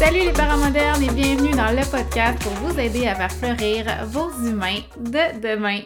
Salut 0.00 0.20
les 0.20 0.32
parents 0.32 0.56
modernes 0.56 1.02
et 1.02 1.10
bienvenue 1.10 1.50
dans 1.50 1.72
le 1.72 1.84
podcast 1.90 2.42
pour 2.42 2.52
vous 2.52 2.80
aider 2.80 3.06
à 3.06 3.14
faire 3.16 3.30
fleurir 3.30 3.84
vos 4.06 4.30
humains 4.48 4.80
de 4.96 5.38
demain. 5.42 5.80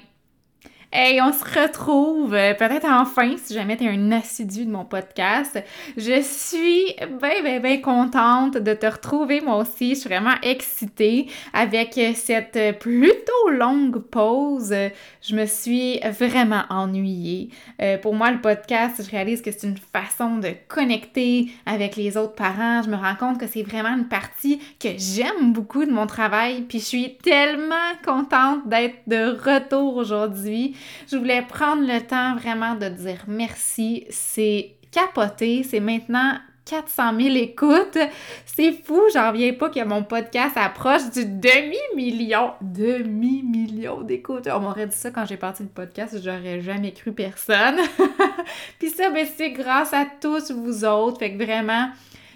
Hey, 0.97 1.21
on 1.21 1.33
se 1.33 1.43
retrouve 1.43 2.35
euh, 2.35 2.55
peut-être 2.55 2.87
enfin 2.89 3.35
si 3.37 3.53
jamais 3.53 3.77
tu 3.77 3.83
es 3.83 3.89
un 3.89 4.13
assidu 4.13 4.65
de 4.65 4.71
mon 4.71 4.85
podcast. 4.85 5.61
Je 5.97 6.23
suis 6.23 6.85
bien, 7.21 7.43
bien, 7.43 7.59
bien 7.59 7.79
contente 7.79 8.59
de 8.59 8.75
te 8.75 8.87
retrouver 8.87 9.41
moi 9.41 9.57
aussi. 9.57 9.97
Je 9.97 10.01
suis 10.03 10.09
vraiment 10.09 10.37
excitée 10.45 11.27
avec 11.53 11.99
cette 12.15 12.79
plutôt 12.79 13.51
longue 13.51 13.99
pause. 13.99 14.73
Je 15.21 15.35
me 15.35 15.47
suis 15.47 15.99
vraiment 15.99 16.63
ennuyée. 16.71 17.49
Euh, 17.83 17.99
pour 17.99 18.15
moi, 18.15 18.31
le 18.31 18.41
podcast, 18.41 19.03
je 19.05 19.11
réalise 19.11 19.43
que 19.43 19.51
c'est 19.51 19.67
une 19.67 19.77
façon 19.77 20.37
de 20.37 20.51
connecter 20.69 21.49
avec 21.67 21.97
les 21.97 22.17
autres 22.17 22.37
parents. 22.37 22.83
Je 22.85 22.91
me 22.91 22.97
rends 22.97 23.17
compte 23.17 23.41
que 23.41 23.49
c'est 23.49 23.65
vraiment 23.65 23.97
une 23.97 24.07
partie 24.07 24.61
que 24.79 24.91
j'aime 24.97 25.53
beaucoup 25.53 25.85
de 25.87 25.91
mon 25.91 26.07
travail. 26.07 26.63
Puis 26.69 26.79
je 26.79 26.85
suis 26.85 27.17
tellement 27.17 27.75
contente 28.05 28.69
d'être 28.69 28.99
de 29.09 29.37
retour 29.45 29.97
aujourd'hui. 29.97 30.77
Je 31.11 31.17
voulais 31.17 31.43
prendre 31.43 31.87
le 31.87 32.01
temps 32.01 32.37
vraiment 32.37 32.75
de 32.75 32.89
dire 32.89 33.25
merci. 33.27 34.07
C'est 34.11 34.77
capoté. 34.91 35.63
C'est 35.63 35.81
maintenant 35.81 36.39
400 36.65 37.21
000 37.21 37.37
écoutes. 37.37 37.99
C'est 38.47 38.73
fou, 38.73 39.01
j'en 39.13 39.31
reviens 39.31 39.53
pas 39.53 39.69
que 39.69 39.85
mon 39.85 40.03
podcast 40.03 40.57
approche 40.57 41.11
du 41.11 41.25
demi-million. 41.25 42.53
Demi-million 42.61 44.03
d'écoutes. 44.03 44.49
On 44.53 44.61
m'aurait 44.61 44.87
dit 44.87 44.97
ça 44.97 45.11
quand 45.11 45.27
j'ai 45.27 45.37
parti 45.37 45.63
le 45.63 45.69
podcast, 45.69 46.17
j'aurais 46.23 46.61
jamais 46.61 46.93
cru 46.93 47.13
personne. 47.13 47.77
Puis 48.79 48.91
ça, 48.91 49.11
ben, 49.11 49.27
c'est 49.37 49.51
grâce 49.51 49.93
à 49.93 50.07
tous 50.21 50.51
vous 50.51 50.85
autres. 50.85 51.19
Fait 51.19 51.37
que 51.37 51.43
vraiment, 51.43 51.91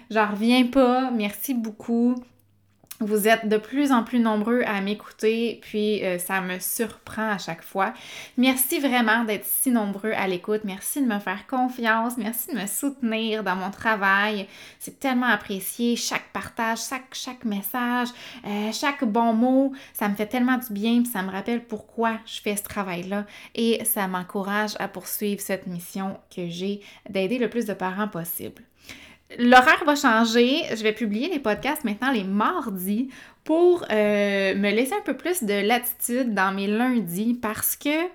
j'en 0.09 0.27
reviens 0.27 0.65
pas. 0.67 1.11
Merci 1.11 1.53
beaucoup. 1.53 2.15
Vous 3.01 3.29
êtes 3.29 3.47
de 3.47 3.55
plus 3.55 3.93
en 3.93 4.03
plus 4.03 4.19
nombreux 4.19 4.61
à 4.63 4.81
m'écouter, 4.81 5.61
puis 5.61 6.03
euh, 6.03 6.19
ça 6.19 6.41
me 6.41 6.59
surprend 6.59 7.31
à 7.31 7.37
chaque 7.37 7.63
fois. 7.63 7.93
Merci 8.35 8.79
vraiment 8.79 9.23
d'être 9.23 9.45
si 9.45 9.71
nombreux 9.71 10.11
à 10.11 10.27
l'écoute. 10.27 10.61
Merci 10.65 11.01
de 11.01 11.07
me 11.07 11.17
faire 11.19 11.47
confiance. 11.47 12.17
Merci 12.17 12.53
de 12.53 12.59
me 12.59 12.67
soutenir 12.67 13.45
dans 13.45 13.55
mon 13.55 13.71
travail. 13.71 14.47
C'est 14.79 14.99
tellement 14.99 15.27
apprécié. 15.27 15.95
Chaque 15.95 16.29
partage, 16.33 16.79
chaque, 17.13 17.45
message, 17.45 18.09
euh, 18.45 18.73
chaque 18.73 19.05
bon 19.05 19.31
mot, 19.31 19.71
ça 19.93 20.09
me 20.09 20.15
fait 20.15 20.27
tellement 20.27 20.57
du 20.57 20.73
bien, 20.73 21.01
puis 21.01 21.09
ça 21.09 21.21
me 21.21 21.31
rappelle 21.31 21.63
pourquoi 21.63 22.17
je 22.25 22.41
fais 22.41 22.57
ce 22.57 22.63
travail-là. 22.63 23.25
Et 23.55 23.81
ça 23.85 24.09
m'encourage 24.09 24.73
à 24.77 24.89
poursuivre 24.89 25.39
cette 25.39 25.67
mission 25.67 26.17
que 26.35 26.49
j'ai 26.49 26.81
d'aider 27.09 27.37
le 27.37 27.49
plus 27.49 27.65
de 27.65 27.73
parents 27.73 28.09
possible. 28.09 28.61
L'horaire 29.37 29.83
va 29.85 29.95
changer. 29.95 30.63
Je 30.71 30.81
vais 30.81 30.93
publier 30.93 31.29
les 31.29 31.39
podcasts 31.39 31.83
maintenant 31.83 32.11
les 32.11 32.23
mardis 32.23 33.09
pour 33.43 33.85
euh, 33.91 34.55
me 34.55 34.71
laisser 34.71 34.93
un 34.93 35.03
peu 35.03 35.15
plus 35.15 35.43
de 35.43 35.65
latitude 35.65 36.33
dans 36.33 36.53
mes 36.53 36.67
lundis 36.67 37.35
parce 37.39 37.75
que 37.75 38.07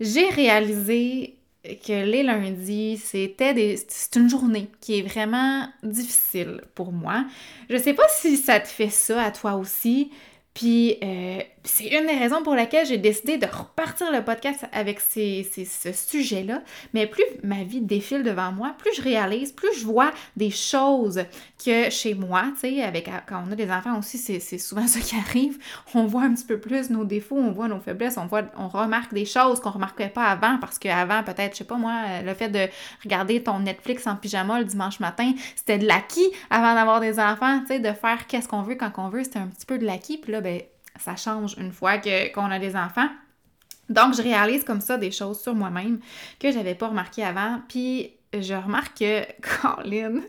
j'ai 0.00 0.28
réalisé 0.28 1.36
que 1.62 2.04
les 2.04 2.22
lundis, 2.22 2.96
c'était 2.96 3.52
des... 3.52 3.78
c'est 3.88 4.16
une 4.16 4.30
journée 4.30 4.68
qui 4.80 4.98
est 4.98 5.02
vraiment 5.02 5.66
difficile 5.82 6.62
pour 6.74 6.90
moi. 6.90 7.26
Je 7.68 7.76
sais 7.76 7.92
pas 7.92 8.06
si 8.08 8.38
ça 8.38 8.60
te 8.60 8.68
fait 8.68 8.88
ça 8.88 9.24
à 9.24 9.30
toi 9.30 9.54
aussi. 9.56 10.10
Puis 10.54 10.96
euh, 11.02 11.40
c'est 11.62 11.86
une 11.86 12.06
des 12.06 12.16
raisons 12.16 12.42
pour 12.42 12.54
laquelle 12.54 12.84
j'ai 12.86 12.98
décidé 12.98 13.38
de 13.38 13.46
repartir 13.46 14.10
le 14.10 14.24
podcast 14.24 14.66
avec 14.72 14.98
ces, 14.98 15.48
ce 15.64 15.92
sujet-là. 15.92 16.62
Mais 16.92 17.06
plus 17.06 17.24
ma 17.44 17.62
vie 17.62 17.80
défile 17.80 18.24
devant 18.24 18.50
moi, 18.50 18.74
plus 18.78 18.92
je 18.96 19.02
réalise, 19.02 19.52
plus 19.52 19.72
je 19.78 19.84
vois 19.84 20.10
des 20.36 20.50
choses 20.50 21.24
que 21.64 21.88
chez 21.90 22.14
moi, 22.14 22.44
tu 22.54 22.60
sais, 22.60 22.82
avec 22.82 23.08
quand 23.28 23.44
on 23.46 23.52
a 23.52 23.54
des 23.54 23.70
enfants 23.70 23.98
aussi, 23.98 24.18
c'est 24.18 24.58
souvent 24.58 24.86
ça 24.86 24.98
qui 25.00 25.14
arrive. 25.16 25.58
On 25.94 26.06
voit 26.06 26.22
un 26.22 26.34
petit 26.34 26.46
peu 26.46 26.58
plus 26.58 26.90
nos 26.90 27.04
défauts, 27.04 27.38
on 27.38 27.52
voit 27.52 27.68
nos 27.68 27.80
faiblesses, 27.80 28.16
on 28.16 28.26
voit, 28.26 28.42
on 28.56 28.68
remarque 28.68 29.14
des 29.14 29.26
choses 29.26 29.60
qu'on 29.60 29.70
remarquait 29.70 30.08
pas 30.08 30.24
avant 30.24 30.58
parce 30.58 30.78
qu'avant, 30.78 31.22
peut-être, 31.22 31.52
je 31.52 31.58
sais 31.58 31.64
pas 31.64 31.76
moi, 31.76 32.22
le 32.24 32.34
fait 32.34 32.48
de 32.48 32.68
regarder 33.04 33.42
ton 33.42 33.60
Netflix 33.60 34.06
en 34.06 34.16
pyjama 34.16 34.58
le 34.58 34.64
dimanche 34.64 34.98
matin, 34.98 35.32
c'était 35.54 35.78
de 35.78 35.86
l'acquis 35.86 36.28
avant 36.50 36.74
d'avoir 36.74 37.00
des 37.00 37.20
enfants, 37.20 37.60
tu 37.60 37.68
sais, 37.68 37.78
de 37.78 37.92
faire 37.92 38.26
qu'est-ce 38.26 38.48
qu'on 38.48 38.62
veut 38.62 38.74
quand 38.74 38.90
on 38.96 39.08
veut, 39.10 39.22
c'était 39.22 39.38
un 39.38 39.46
petit 39.46 39.66
peu 39.66 39.78
de 39.78 39.86
l'acquis. 39.86 40.18
Puis 40.18 40.32
là, 40.32 40.39
ben, 40.40 40.60
ça 40.98 41.16
change 41.16 41.56
une 41.58 41.72
fois 41.72 41.98
qu'on 41.98 42.50
a 42.50 42.58
des 42.58 42.76
enfants. 42.76 43.08
Donc, 43.88 44.14
je 44.14 44.22
réalise 44.22 44.64
comme 44.64 44.80
ça 44.80 44.96
des 44.96 45.10
choses 45.10 45.40
sur 45.40 45.54
moi-même 45.54 45.98
que 46.38 46.52
j'avais 46.52 46.76
pas 46.76 46.88
remarqué 46.88 47.24
avant. 47.24 47.60
Puis, 47.68 48.12
je 48.32 48.54
remarque 48.54 48.98
que, 48.98 49.24
Colin, 49.60 50.20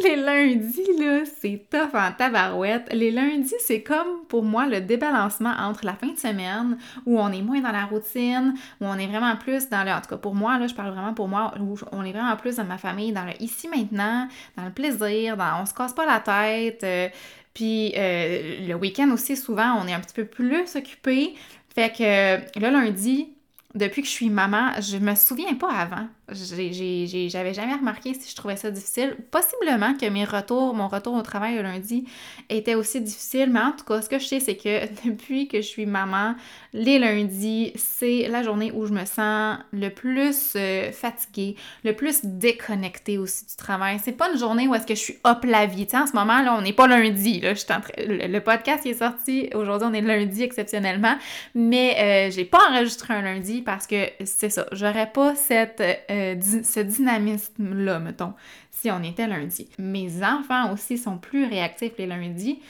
les 0.00 0.16
lundis, 0.16 0.98
là, 0.98 1.20
c'est 1.40 1.64
tough 1.70 1.94
en 1.94 2.10
tabarouette. 2.10 2.92
Les 2.92 3.12
lundis, 3.12 3.54
c'est 3.60 3.82
comme 3.82 4.24
pour 4.28 4.42
moi 4.42 4.66
le 4.66 4.80
débalancement 4.80 5.54
entre 5.60 5.86
la 5.86 5.94
fin 5.94 6.08
de 6.08 6.18
semaine 6.18 6.76
où 7.06 7.20
on 7.20 7.30
est 7.30 7.42
moins 7.42 7.60
dans 7.60 7.70
la 7.70 7.84
routine, 7.84 8.54
où 8.80 8.86
on 8.86 8.98
est 8.98 9.06
vraiment 9.06 9.36
plus 9.36 9.68
dans 9.68 9.84
le. 9.84 9.92
En 9.92 10.00
tout 10.00 10.08
cas, 10.08 10.16
pour 10.16 10.34
moi, 10.34 10.58
là, 10.58 10.66
je 10.66 10.74
parle 10.74 10.92
vraiment 10.92 11.14
pour 11.14 11.28
moi, 11.28 11.54
où 11.60 11.78
on 11.92 12.04
est 12.04 12.12
vraiment 12.12 12.34
plus 12.36 12.56
dans 12.56 12.64
ma 12.64 12.78
famille, 12.78 13.12
dans 13.12 13.24
le 13.24 13.40
ici 13.40 13.68
maintenant, 13.68 14.26
dans 14.56 14.64
le 14.64 14.72
plaisir, 14.72 15.36
dans 15.36 15.62
on 15.62 15.66
se 15.66 15.74
casse 15.74 15.92
pas 15.92 16.06
la 16.06 16.18
tête. 16.18 16.82
Euh, 16.82 17.08
puis 17.54 17.94
euh, 17.96 18.66
le 18.66 18.74
week-end 18.74 19.10
aussi, 19.12 19.36
souvent, 19.36 19.80
on 19.80 19.86
est 19.86 19.92
un 19.94 20.00
petit 20.00 20.14
peu 20.14 20.24
plus 20.24 20.76
occupé. 20.76 21.34
Fait 21.74 21.90
que 21.90 22.58
le 22.58 22.70
lundi, 22.70 23.28
depuis 23.74 24.02
que 24.02 24.08
je 24.08 24.12
suis 24.12 24.30
maman, 24.30 24.72
je 24.80 24.98
me 24.98 25.14
souviens 25.14 25.54
pas 25.54 25.72
avant. 25.72 26.08
J'avais 26.30 27.52
jamais 27.52 27.74
remarqué 27.74 28.14
si 28.14 28.30
je 28.30 28.34
trouvais 28.34 28.56
ça 28.56 28.70
difficile. 28.70 29.16
Possiblement 29.30 29.94
que 29.94 30.06
mes 30.06 30.24
retours, 30.24 30.74
mon 30.74 30.88
retour 30.88 31.14
au 31.14 31.22
travail 31.22 31.56
le 31.56 31.62
lundi 31.62 32.04
était 32.48 32.74
aussi 32.74 33.00
difficile, 33.00 33.50
mais 33.50 33.60
en 33.60 33.72
tout 33.72 33.84
cas, 33.84 34.00
ce 34.00 34.08
que 34.08 34.18
je 34.18 34.26
sais, 34.26 34.40
c'est 34.40 34.56
que 34.56 34.86
depuis 35.06 35.48
que 35.48 35.58
je 35.58 35.66
suis 35.66 35.86
maman, 35.86 36.34
les 36.72 36.98
lundis, 36.98 37.72
c'est 37.76 38.26
la 38.28 38.42
journée 38.42 38.72
où 38.72 38.86
je 38.86 38.92
me 38.92 39.04
sens 39.04 39.58
le 39.72 39.90
plus 39.90 40.54
euh, 40.56 40.92
fatiguée, 40.92 41.56
le 41.84 41.92
plus 41.94 42.24
déconnectée 42.24 43.18
aussi 43.18 43.44
du 43.44 43.56
travail. 43.56 44.00
C'est 44.02 44.12
pas 44.12 44.30
une 44.30 44.38
journée 44.38 44.66
où 44.66 44.74
est-ce 44.74 44.86
que 44.86 44.94
je 44.94 45.00
suis 45.00 45.18
hop 45.24 45.44
la 45.44 45.66
vie. 45.66 45.86
en 45.92 46.06
ce 46.06 46.12
moment, 46.12 46.40
là, 46.40 46.56
on 46.56 46.62
n'est 46.62 46.72
pas 46.72 46.86
lundi. 46.86 47.40
Là, 47.40 47.52
je 47.54 47.64
le, 47.98 48.38
podcast 48.40 48.86
est 48.86 48.94
sorti. 48.94 49.50
Aujourd'hui, 49.54 49.88
on 49.90 49.94
est 49.94 50.00
lundi 50.00 50.42
exceptionnellement, 50.42 51.16
mais 51.54 51.96
euh, 51.98 52.30
j'ai 52.30 52.44
pas 52.44 52.60
enregistré 52.70 53.14
un 53.14 53.22
lundi 53.22 53.62
parce 53.62 53.86
que 53.86 54.08
c'est 54.24 54.50
ça, 54.50 54.66
j'aurais 54.72 55.10
pas 55.10 55.34
cette, 55.34 55.80
euh, 55.80 55.94
ce 56.40 56.80
dynamisme-là, 56.80 57.98
mettons, 57.98 58.34
si 58.70 58.90
on 58.90 59.02
était 59.02 59.26
lundi. 59.26 59.68
Mes 59.78 60.22
enfants 60.22 60.72
aussi 60.72 60.98
sont 60.98 61.18
plus 61.18 61.46
réactifs 61.46 61.92
les 61.98 62.06
lundis 62.06 62.60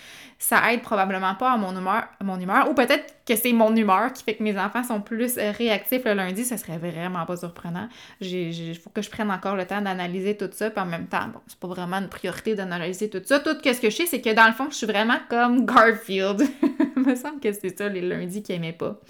ça 0.45 0.73
aide 0.73 0.83
probablement 0.83 1.35
pas 1.35 1.53
à 1.53 1.57
mon 1.57 1.75
humeur, 1.75 2.05
mon 2.23 2.39
humeur 2.39 2.69
ou 2.71 2.75
peut-être 2.75 3.15
que 3.27 3.35
c'est 3.35 3.55
mon 3.55 3.75
humeur 3.75 4.13
qui 4.13 4.23
fait 4.23 4.35
que 4.35 4.43
mes 4.43 4.59
enfants 4.59 4.83
sont 4.83 5.01
plus 5.01 5.39
euh, 5.39 5.53
réactifs 5.53 6.05
le 6.05 6.13
lundi, 6.13 6.45
ça 6.45 6.59
serait 6.59 6.77
vraiment 6.77 7.25
pas 7.25 7.39
surprenant. 7.39 7.89
Il 8.21 8.75
faut 8.77 8.91
que 8.91 9.01
je 9.01 9.09
prenne 9.09 9.31
encore 9.31 9.57
le 9.57 9.65
temps 9.65 9.81
d'analyser 9.81 10.37
tout 10.37 10.51
ça, 10.53 10.69
puis 10.69 10.83
en 10.83 10.87
même 10.87 11.07
temps, 11.07 11.29
bon, 11.33 11.41
c'est 11.47 11.59
pas 11.59 11.69
vraiment 11.69 11.97
une 11.97 12.11
priorité 12.11 12.55
d'analyser 12.55 13.09
tout 13.09 13.23
ça. 13.25 13.41
Tout 13.41 13.57
ce 13.65 13.81
que 13.81 13.89
je 13.89 13.97
sais, 13.97 14.07
c'est 14.07 14.21
que 14.21 14.35
dans 14.35 14.47
le 14.47 14.53
fond, 14.53 14.67
je 14.69 14.75
suis 14.75 14.87
vraiment 14.87 15.19
comme 15.31 15.65
Garfield. 15.65 16.43
Il 16.97 17.03
me 17.03 17.15
semble 17.15 17.41
que 17.41 17.53
c'est 17.53 17.77
ça 17.77 17.89
les 17.89 18.03
lundis 18.03 18.43
qui 18.43 18.53
aimaient 18.53 18.73
pas. 18.73 19.01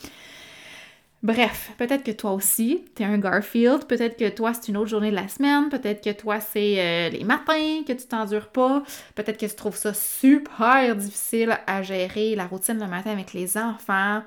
Bref, 1.24 1.72
peut-être 1.78 2.04
que 2.04 2.10
toi 2.10 2.32
aussi, 2.32 2.84
t'es 2.94 3.02
un 3.02 3.16
Garfield, 3.16 3.86
peut-être 3.86 4.18
que 4.18 4.28
toi, 4.28 4.52
c'est 4.52 4.68
une 4.68 4.76
autre 4.76 4.90
journée 4.90 5.10
de 5.10 5.16
la 5.16 5.26
semaine, 5.26 5.70
peut-être 5.70 6.04
que 6.04 6.10
toi, 6.10 6.38
c'est 6.38 6.76
euh, 6.78 7.08
les 7.08 7.24
matins 7.24 7.82
que 7.86 7.94
tu 7.94 8.06
t'endures 8.06 8.48
pas, 8.48 8.82
peut-être 9.14 9.38
que 9.38 9.46
tu 9.46 9.56
trouves 9.56 9.74
ça 9.74 9.94
super 9.94 10.94
difficile 10.94 11.58
à 11.66 11.82
gérer 11.82 12.34
la 12.34 12.46
routine 12.46 12.78
le 12.78 12.86
matin 12.86 13.10
avec 13.12 13.32
les 13.32 13.56
enfants, 13.56 14.22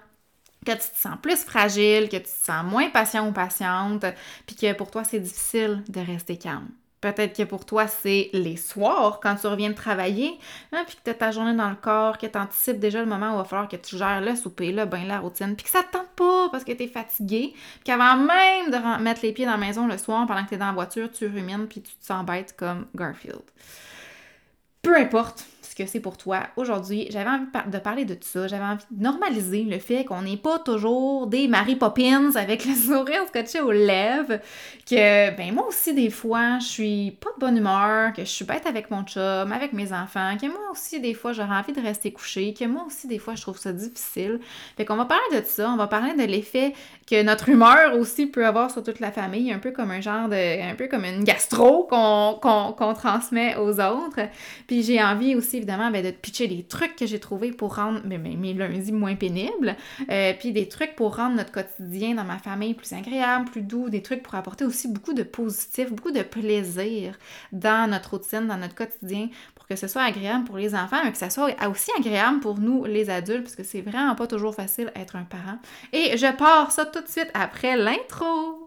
que 0.66 0.72
tu 0.72 0.78
te 0.78 0.98
sens 0.98 1.18
plus 1.22 1.38
fragile, 1.44 2.10
que 2.10 2.18
tu 2.18 2.24
te 2.24 2.30
sens 2.30 2.66
moins 2.66 2.90
patient 2.90 3.30
ou 3.30 3.32
patiente, 3.32 4.04
puis 4.48 4.56
que 4.56 4.74
pour 4.74 4.90
toi, 4.90 5.04
c'est 5.04 5.20
difficile 5.20 5.84
de 5.90 6.00
rester 6.00 6.38
calme. 6.38 6.70
Peut-être 7.00 7.38
que 7.38 7.44
pour 7.44 7.64
toi, 7.66 7.88
c'est 7.88 8.30
les 8.34 8.58
soirs, 8.58 9.20
quand 9.22 9.36
tu 9.36 9.46
reviens 9.46 9.70
de 9.70 9.76
travailler, 9.76 10.40
hein, 10.72 10.84
puis 10.88 10.96
que 10.96 11.02
tu 11.04 11.10
as 11.12 11.14
ta 11.14 11.32
journée 11.32 11.54
dans 11.54 11.70
le 11.70 11.76
corps, 11.76 12.18
que 12.18 12.26
tu 12.26 12.38
anticipes 12.38 12.80
déjà 12.80 13.00
le 13.00 13.06
moment 13.06 13.30
où 13.30 13.34
il 13.36 13.38
va 13.38 13.44
falloir 13.44 13.68
que 13.68 13.76
tu 13.76 13.98
gères 13.98 14.20
le 14.20 14.36
souper, 14.36 14.72
là, 14.72 14.88
ben, 14.88 15.08
la 15.08 15.20
routine, 15.20 15.56
puis 15.56 15.64
que 15.64 15.70
ça 15.70 15.84
te 15.84 15.92
tente 15.92 16.10
pas 16.16 16.50
parce 16.50 16.64
que 16.64 16.72
tu 16.72 16.84
es 16.84 16.88
fatigué, 16.88 17.54
puis 17.54 17.84
qu'avant 17.84 18.16
même 18.16 18.72
de 18.72 19.04
mettre 19.04 19.22
les 19.22 19.32
pieds 19.32 19.46
dans 19.46 19.52
la 19.52 19.58
maison 19.58 19.86
le 19.86 19.98
soir, 20.00 20.26
pendant 20.26 20.44
que 20.44 20.50
tu 20.50 20.56
es 20.56 20.58
dans 20.58 20.66
la 20.66 20.72
voiture, 20.72 21.12
tu 21.12 21.28
rumines, 21.28 21.68
puis 21.68 21.82
tu 21.82 21.94
te 21.94 22.06
sens 22.06 22.26
bête 22.26 22.56
comme 22.58 22.88
Garfield. 22.96 23.44
Peu 24.82 24.98
importe, 24.98 25.46
que 25.78 25.86
c'est 25.86 26.00
pour 26.00 26.18
toi 26.18 26.48
aujourd'hui. 26.56 27.08
J'avais 27.12 27.30
envie 27.30 27.46
de 27.68 27.78
parler 27.78 28.04
de 28.04 28.16
tout 28.16 28.28
ça. 28.28 28.48
J'avais 28.48 28.64
envie 28.64 28.84
de 28.90 29.04
normaliser 29.04 29.62
le 29.62 29.78
fait 29.78 30.06
qu'on 30.06 30.24
n'est 30.24 30.38
pas 30.38 30.58
toujours 30.58 31.28
des 31.28 31.48
Mary 31.48 31.76
Poppins 31.76 32.32
avec 32.36 32.66
le 32.66 32.74
sourire 32.88 33.22
scotché 33.28 33.62
aux 33.62 33.72
lèvres. 33.72 34.40
Que, 34.90 35.36
ben, 35.38 35.54
moi 35.54 35.68
aussi, 35.68 35.94
des 35.94 36.10
fois, 36.10 36.58
je 36.60 36.66
suis 36.66 37.12
pas 37.12 37.30
de 37.36 37.40
bonne 37.40 37.58
humeur, 37.58 38.12
que 38.14 38.24
je 38.24 38.30
suis 38.30 38.46
bête 38.46 38.66
avec 38.66 38.90
mon 38.90 39.04
chum, 39.04 39.52
avec 39.52 39.74
mes 39.74 39.94
enfants, 39.94 40.36
que 40.42 40.48
moi 40.48 40.72
aussi, 40.72 41.00
des 41.00 41.14
fois, 41.14 41.32
j'aurais 41.34 41.56
envie 41.56 41.74
de 41.74 41.82
rester 41.82 42.12
couché, 42.12 42.54
que 42.54 42.66
moi 42.66 42.86
aussi, 42.88 43.08
des 43.08 43.20
fois, 43.20 43.36
je 43.36 43.42
trouve 43.42 43.60
ça 43.60 43.72
difficile. 43.72 44.40
Fait 44.78 44.86
qu'on 44.86 44.96
va 44.96 45.06
parler 45.06 45.42
de 45.42 45.46
ça. 45.46 45.70
On 45.70 45.78
va 45.78 45.88
parler 45.88 46.14
de 46.14 46.24
l'effet 46.24 46.74
que 47.10 47.22
notre 47.22 47.50
humeur 47.50 47.96
aussi 47.98 48.26
peut 48.26 48.48
avoir 48.48 48.72
sur 48.72 48.82
toute 48.82 49.00
la 49.00 49.12
famille, 49.12 49.52
un 49.52 49.60
peu 49.60 49.72
comme 49.72 49.92
un 49.92 50.02
genre 50.02 50.28
de. 50.28 50.72
un 50.72 50.74
peu 50.74 50.88
comme 50.88 51.06
une 51.06 51.24
gastro 51.24 51.84
qu'on 51.84 52.94
transmet 52.96 53.56
aux 53.58 53.80
autres. 53.80 54.22
Puis 54.66 54.82
j'ai 54.82 55.04
envie 55.04 55.36
aussi, 55.36 55.67
évidemment, 55.68 55.92
ben, 55.92 56.04
de 56.04 56.12
te 56.12 56.16
pitcher 56.16 56.48
des 56.48 56.64
trucs 56.64 56.96
que 56.96 57.06
j'ai 57.06 57.20
trouvés 57.20 57.52
pour 57.52 57.76
rendre 57.76 58.02
mes, 58.06 58.18
mes 58.18 58.54
lundis 58.54 58.92
moins 58.92 59.16
pénibles, 59.16 59.76
euh, 60.10 60.34
puis 60.40 60.54
des 60.54 60.70
trucs 60.70 60.96
pour 60.96 61.18
rendre 61.18 61.36
notre 61.36 61.52
quotidien 61.52 62.16
dans 62.16 62.24
ma 62.24 62.38
famille 62.38 62.74
plus 62.74 62.94
agréable, 62.94 63.50
plus 63.52 63.62
doux, 63.62 63.90
des 63.90 64.02
trucs 64.02 64.24
pour 64.24 64.36
apporter 64.36 64.64
aussi 64.64 64.88
beaucoup 64.88 65.14
de 65.14 65.24
positif, 65.24 65.92
beaucoup 65.92 66.12
de 66.12 66.22
plaisir 66.22 67.18
dans 67.52 67.90
notre 67.90 68.12
routine, 68.12 68.48
dans 68.48 68.58
notre 68.58 68.76
quotidien, 68.76 69.28
pour 69.56 69.68
que 69.68 69.76
ce 69.76 69.88
soit 69.88 70.04
agréable 70.04 70.46
pour 70.46 70.58
les 70.58 70.74
enfants, 70.74 71.02
mais 71.04 71.12
que 71.12 71.18
ce 71.18 71.30
soit 71.30 71.50
aussi 71.70 71.92
agréable 71.98 72.40
pour 72.40 72.60
nous, 72.60 72.86
les 72.86 73.10
adultes, 73.10 73.44
parce 73.44 73.56
que 73.56 73.64
c'est 73.64 73.82
vraiment 73.82 74.16
pas 74.16 74.28
toujours 74.28 74.56
facile 74.56 74.92
être 74.96 75.18
un 75.18 75.24
parent. 75.24 75.60
Et 75.92 76.18
je 76.18 76.32
pars 76.38 76.72
ça 76.72 76.86
tout 76.86 77.02
de 77.02 77.08
suite 77.08 77.30
après 77.34 77.76
l'intro. 77.76 78.67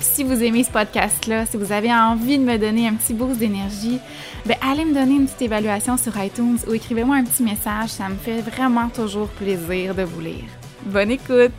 si 0.00 0.24
vous 0.24 0.42
aimez 0.42 0.64
ce 0.64 0.70
podcast-là, 0.70 1.46
si 1.46 1.56
vous 1.56 1.72
avez 1.72 1.92
envie 1.92 2.38
de 2.38 2.44
me 2.44 2.56
donner 2.56 2.88
un 2.88 2.94
petit 2.94 3.14
boost 3.14 3.38
d'énergie, 3.38 3.98
ben 4.46 4.56
allez 4.62 4.84
me 4.84 4.94
donner 4.94 5.14
une 5.14 5.26
petite 5.26 5.42
évaluation 5.42 5.96
sur 5.96 6.16
iTunes 6.22 6.58
ou 6.66 6.74
écrivez-moi 6.74 7.16
un 7.16 7.24
petit 7.24 7.42
message. 7.42 7.90
Ça 7.90 8.08
me 8.08 8.16
fait 8.16 8.40
vraiment 8.40 8.88
toujours 8.88 9.28
plaisir 9.28 9.94
de 9.94 10.02
vous 10.02 10.20
lire. 10.20 10.44
Bonne 10.82 11.10
écoute! 11.10 11.52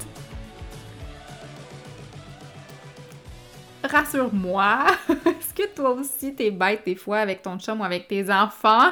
Rassure-moi, 3.84 4.86
est-ce 5.10 5.54
que 5.54 5.68
toi 5.74 5.92
aussi 5.92 6.36
t'es 6.36 6.52
bête 6.52 6.82
des 6.86 6.96
fois 6.96 7.20
avec 7.20 7.42
ton 7.42 7.58
chum 7.58 7.82
ou 7.82 7.84
avec 7.84 8.08
tes 8.08 8.32
enfants? 8.32 8.92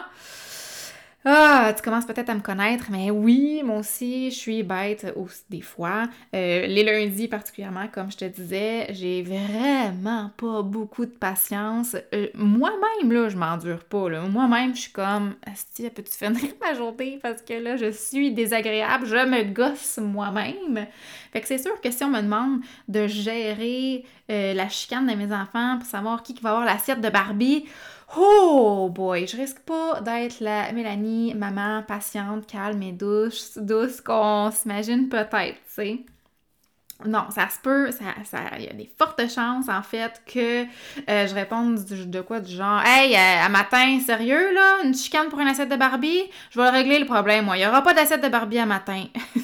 Ah, 1.30 1.74
tu 1.76 1.82
commences 1.82 2.06
peut-être 2.06 2.30
à 2.30 2.36
me 2.36 2.40
connaître, 2.40 2.86
mais 2.90 3.12
oui, 3.12 3.62
moi 3.62 3.80
aussi, 3.80 4.32
je 4.32 4.36
suis 4.36 4.64
bête 4.64 5.12
aussi 5.18 5.44
des 5.50 5.60
fois. 5.60 6.04
Euh, 6.34 6.68
les 6.68 6.86
lundis 6.86 7.28
particulièrement, 7.28 7.90
comme 7.90 8.10
je 8.10 8.16
te 8.16 8.24
disais, 8.24 8.88
j'ai 8.92 9.24
vraiment 9.24 10.32
pas 10.38 10.62
beaucoup 10.62 11.06
de 11.06 11.12
patience. 11.12 11.98
Euh, 12.14 12.28
moi-même, 12.34 13.12
là, 13.12 13.28
je 13.28 13.36
m'endure 13.36 13.84
pas. 13.84 14.08
Moi-même, 14.30 14.74
je 14.74 14.84
suis 14.84 14.92
comme, 14.94 15.36
Asti, 15.46 15.90
peux-tu 15.90 16.14
finir 16.14 16.54
ma 16.62 16.74
journée 16.74 17.20
parce 17.22 17.42
que 17.42 17.56
là, 17.56 17.76
je 17.76 17.92
suis 17.92 18.32
désagréable, 18.32 19.06
je 19.06 19.28
me 19.28 19.44
gosse 19.52 19.98
moi-même. 19.98 20.88
Fait 21.34 21.42
que 21.42 21.48
c'est 21.48 21.58
sûr 21.58 21.82
que 21.82 21.92
si 21.92 22.06
on 22.06 22.10
me 22.10 22.22
demande 22.22 22.62
de 22.88 23.06
gérer 23.06 24.06
euh, 24.32 24.54
la 24.54 24.70
chicane 24.70 25.08
de 25.08 25.14
mes 25.14 25.34
enfants 25.34 25.78
pour 25.78 25.88
savoir 25.90 26.24
qui 26.24 26.34
va 26.42 26.52
avoir 26.52 26.64
l'assiette 26.64 27.02
de 27.02 27.10
Barbie, 27.10 27.66
Oh 28.16 28.90
boy, 28.94 29.28
je 29.28 29.38
risque 29.38 29.60
pas 29.60 30.02
d'être 30.02 30.40
la 30.40 30.72
Mélanie, 30.74 31.34
maman 31.36 31.84
patiente, 31.84 32.48
calme 32.48 32.82
et 32.84 32.92
douce, 32.94 33.58
douce 33.58 34.02
qu'on 34.02 34.50
s'imagine 34.52 35.10
peut-être, 35.10 35.56
tu 35.56 35.74
sais. 35.74 36.06
Non, 37.06 37.26
ça 37.30 37.48
se 37.48 37.60
peut, 37.60 37.92
ça, 37.92 38.06
ça, 38.24 38.40
il 38.58 38.66
y 38.66 38.70
a 38.70 38.74
des 38.74 38.90
fortes 38.98 39.22
chances 39.30 39.70
en 39.70 39.84
fait 39.84 40.20
que 40.26 40.64
euh, 40.64 41.28
je 41.28 41.36
réponde 41.36 41.86
de 41.86 42.22
quoi 42.22 42.40
du 42.40 42.52
genre 42.52 42.82
Hey, 42.84 43.14
euh, 43.14 43.46
à 43.46 43.50
matin, 43.50 44.00
sérieux 44.04 44.52
là, 44.52 44.80
une 44.84 44.96
chicane 44.96 45.30
pour 45.30 45.40
une 45.40 45.48
assiette 45.48 45.70
de 45.70 45.76
Barbie, 45.76 46.24
je 46.50 46.60
vais 46.60 46.70
régler 46.70 46.98
le 46.98 47.06
problème, 47.06 47.46
moi. 47.46 47.56
Il 47.56 47.60
n'y 47.60 47.68
aura 47.68 47.84
pas 47.84 47.94
d'assiette 47.94 48.24
de 48.24 48.30
Barbie 48.30 48.58
à 48.58 48.66
matin. 48.66 49.04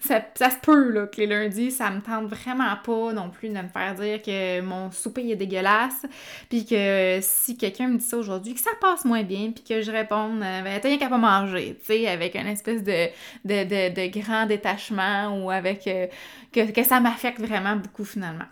ça, 0.00 0.20
se 0.50 0.56
peut 0.62 0.90
là 0.90 1.06
que 1.06 1.18
les 1.18 1.28
lundis, 1.28 1.70
ça 1.70 1.90
me 1.90 2.00
tente 2.00 2.26
vraiment 2.26 2.74
pas 2.84 3.12
non 3.12 3.30
plus 3.30 3.50
de 3.50 3.54
me 3.54 3.68
faire 3.68 3.94
dire 3.94 4.20
que 4.20 4.60
mon 4.60 4.90
souper 4.90 5.30
est 5.30 5.36
dégueulasse, 5.36 6.06
puis 6.48 6.66
que 6.66 7.20
si 7.22 7.56
quelqu'un 7.56 7.86
me 7.86 7.98
dit 7.98 8.04
ça 8.04 8.16
aujourd'hui, 8.16 8.52
que 8.52 8.60
ça 8.60 8.70
passe 8.80 9.04
moins 9.04 9.22
bien, 9.22 9.52
puis 9.52 9.62
que 9.62 9.80
je 9.80 9.92
réponde 9.92 10.42
euh, 10.42 10.62
ben 10.62 10.80
t'as 10.80 10.88
rien 10.88 10.98
qu'à 10.98 11.08
pas 11.08 11.18
manger, 11.18 11.78
tu 11.78 11.86
sais, 11.86 12.08
avec 12.08 12.34
une 12.34 12.48
espèce 12.48 12.82
de, 12.82 13.06
de 13.44 14.20
grand 14.20 14.46
détachement 14.46 15.38
ou 15.40 15.52
avec 15.52 15.88
que 16.54 16.63
que, 16.72 16.82
ça 16.82 17.00
m'affecte 17.00 17.40
vraiment 17.40 17.76
beaucoup 17.76 18.04
finalement. 18.04 18.44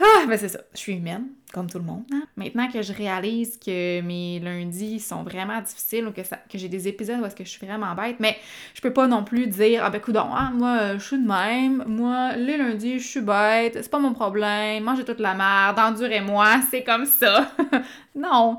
Ah, 0.00 0.26
ben 0.28 0.38
c'est 0.38 0.48
ça. 0.48 0.60
Je 0.74 0.78
suis 0.78 0.92
humaine, 0.94 1.26
comme 1.52 1.68
tout 1.68 1.78
le 1.78 1.84
monde. 1.84 2.04
Hein. 2.12 2.22
Maintenant 2.36 2.70
que 2.70 2.82
je 2.82 2.92
réalise 2.92 3.58
que 3.58 4.00
mes 4.00 4.38
lundis 4.38 5.00
sont 5.00 5.24
vraiment 5.24 5.60
difficiles 5.60 6.06
ou 6.06 6.12
que, 6.12 6.20
que 6.20 6.56
j'ai 6.56 6.68
des 6.68 6.86
épisodes 6.86 7.20
où 7.20 7.24
est-ce 7.24 7.34
que 7.34 7.44
je 7.44 7.48
suis 7.48 7.66
vraiment 7.66 7.94
bête, 7.96 8.16
mais 8.20 8.36
je 8.74 8.80
peux 8.80 8.92
pas 8.92 9.08
non 9.08 9.24
plus 9.24 9.48
dire 9.48 9.82
Ah 9.84 9.90
ben 9.90 10.00
coudon, 10.00 10.32
hein, 10.32 10.52
moi 10.54 10.96
je 10.96 11.04
suis 11.04 11.18
de 11.18 11.26
même, 11.26 11.82
moi 11.88 12.36
les 12.36 12.56
lundis 12.56 13.00
je 13.00 13.08
suis 13.08 13.20
bête, 13.20 13.74
c'est 13.74 13.90
pas 13.90 13.98
mon 13.98 14.12
problème, 14.12 14.84
mangez 14.84 15.04
toute 15.04 15.18
la 15.18 15.34
merde, 15.34 15.78
endurez-moi, 15.80 16.60
c'est 16.70 16.84
comme 16.84 17.04
ça. 17.04 17.50
non. 18.14 18.56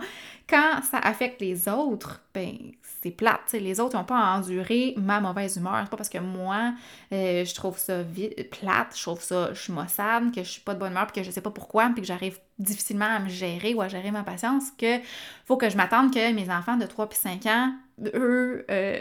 Quand 0.50 0.82
ça 0.84 0.98
affecte 0.98 1.42
les 1.42 1.70
autres, 1.70 2.22
ben 2.34 2.58
c'est 3.02 3.12
plate. 3.12 3.54
les 3.54 3.80
autres 3.80 3.98
n'ont 3.98 4.04
pas 4.04 4.18
à 4.18 4.38
endurer 4.38 4.94
ma 4.98 5.20
mauvaise 5.22 5.58
humeur. 5.58 5.80
C'est 5.84 5.90
pas 5.90 5.98
parce 5.98 6.10
que 6.10 6.18
moi, 6.18 6.74
euh, 7.14 7.46
je 7.46 7.56
trouve 7.56 7.78
ça 7.78 8.04
plate, 8.52 8.94
je 8.96 9.02
trouve 9.02 9.22
ça, 9.22 9.54
je 9.54 9.62
suis 9.62 9.74
maussade, 9.74 10.34
que 10.34 10.44
je 10.44 10.50
suis 10.50 10.62
pas 10.62 10.74
de 10.74 10.80
bonne 10.80 10.92
humeur, 10.92 11.08
puis 11.08 11.22
que 11.22 11.26
je 11.26 11.32
sais 11.32 11.42
pas 11.42 11.52
pourquoi, 11.52 11.90
puis 11.90 12.02
que 12.02 12.08
j'arrive 12.08 12.40
difficilement 12.58 13.06
à 13.06 13.20
me 13.20 13.30
gérer 13.30 13.74
ou 13.74 13.82
à 13.82 13.88
gérer 13.88 14.12
ma 14.12 14.24
patience, 14.24 14.72
que 14.78 15.00
faut 15.46 15.58
que 15.58 15.70
je 15.70 15.78
m'attende 15.78 16.14
que 16.14 16.34
mes 16.34 16.50
enfants 16.52 16.78
de 16.78 16.86
3 16.86 17.08
puis 17.10 17.20
5 17.20 17.46
ans, 17.46 17.74
eux, 18.14 18.66
euh, 18.70 19.00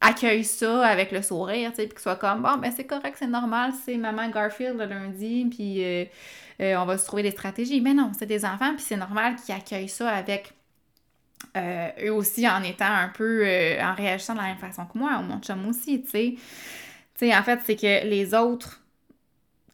accueillent 0.00 0.44
ça 0.44 0.86
avec 0.86 1.12
le 1.12 1.22
sourire, 1.22 1.72
puis 1.72 1.88
qu'ils 1.88 1.98
soient 1.98 2.16
comme, 2.16 2.42
bon, 2.42 2.56
ben 2.58 2.72
c'est 2.74 2.84
correct, 2.84 3.16
c'est 3.18 3.26
normal, 3.26 3.72
c'est 3.84 3.96
maman 3.96 4.28
Garfield 4.28 4.78
le 4.78 4.86
lundi, 4.86 5.46
puis 5.50 5.82
euh, 5.84 6.04
on 6.60 6.84
va 6.84 6.98
se 6.98 7.06
trouver 7.06 7.22
des 7.22 7.30
stratégies. 7.30 7.80
Mais 7.80 7.94
non, 7.94 8.12
c'est 8.18 8.26
des 8.26 8.44
enfants, 8.44 8.74
puis 8.74 8.84
c'est 8.86 8.96
normal 8.96 9.36
qu'ils 9.36 9.54
accueillent 9.54 9.88
ça 9.88 10.10
avec 10.10 10.52
euh, 11.56 11.88
eux 12.04 12.12
aussi 12.12 12.48
en 12.48 12.62
étant 12.62 12.90
un 12.90 13.08
peu, 13.08 13.42
euh, 13.46 13.82
en 13.82 13.94
réagissant 13.94 14.34
de 14.34 14.38
la 14.38 14.46
même 14.46 14.58
façon 14.58 14.86
que 14.86 14.98
moi, 14.98 15.18
ou 15.20 15.22
mon 15.22 15.38
chum 15.40 15.66
aussi, 15.68 16.02
tu 16.02 16.10
sais. 16.10 16.34
Tu 16.36 17.26
sais, 17.26 17.36
en 17.36 17.42
fait, 17.42 17.60
c'est 17.64 17.76
que 17.76 18.06
les 18.06 18.34
autres, 18.34 18.80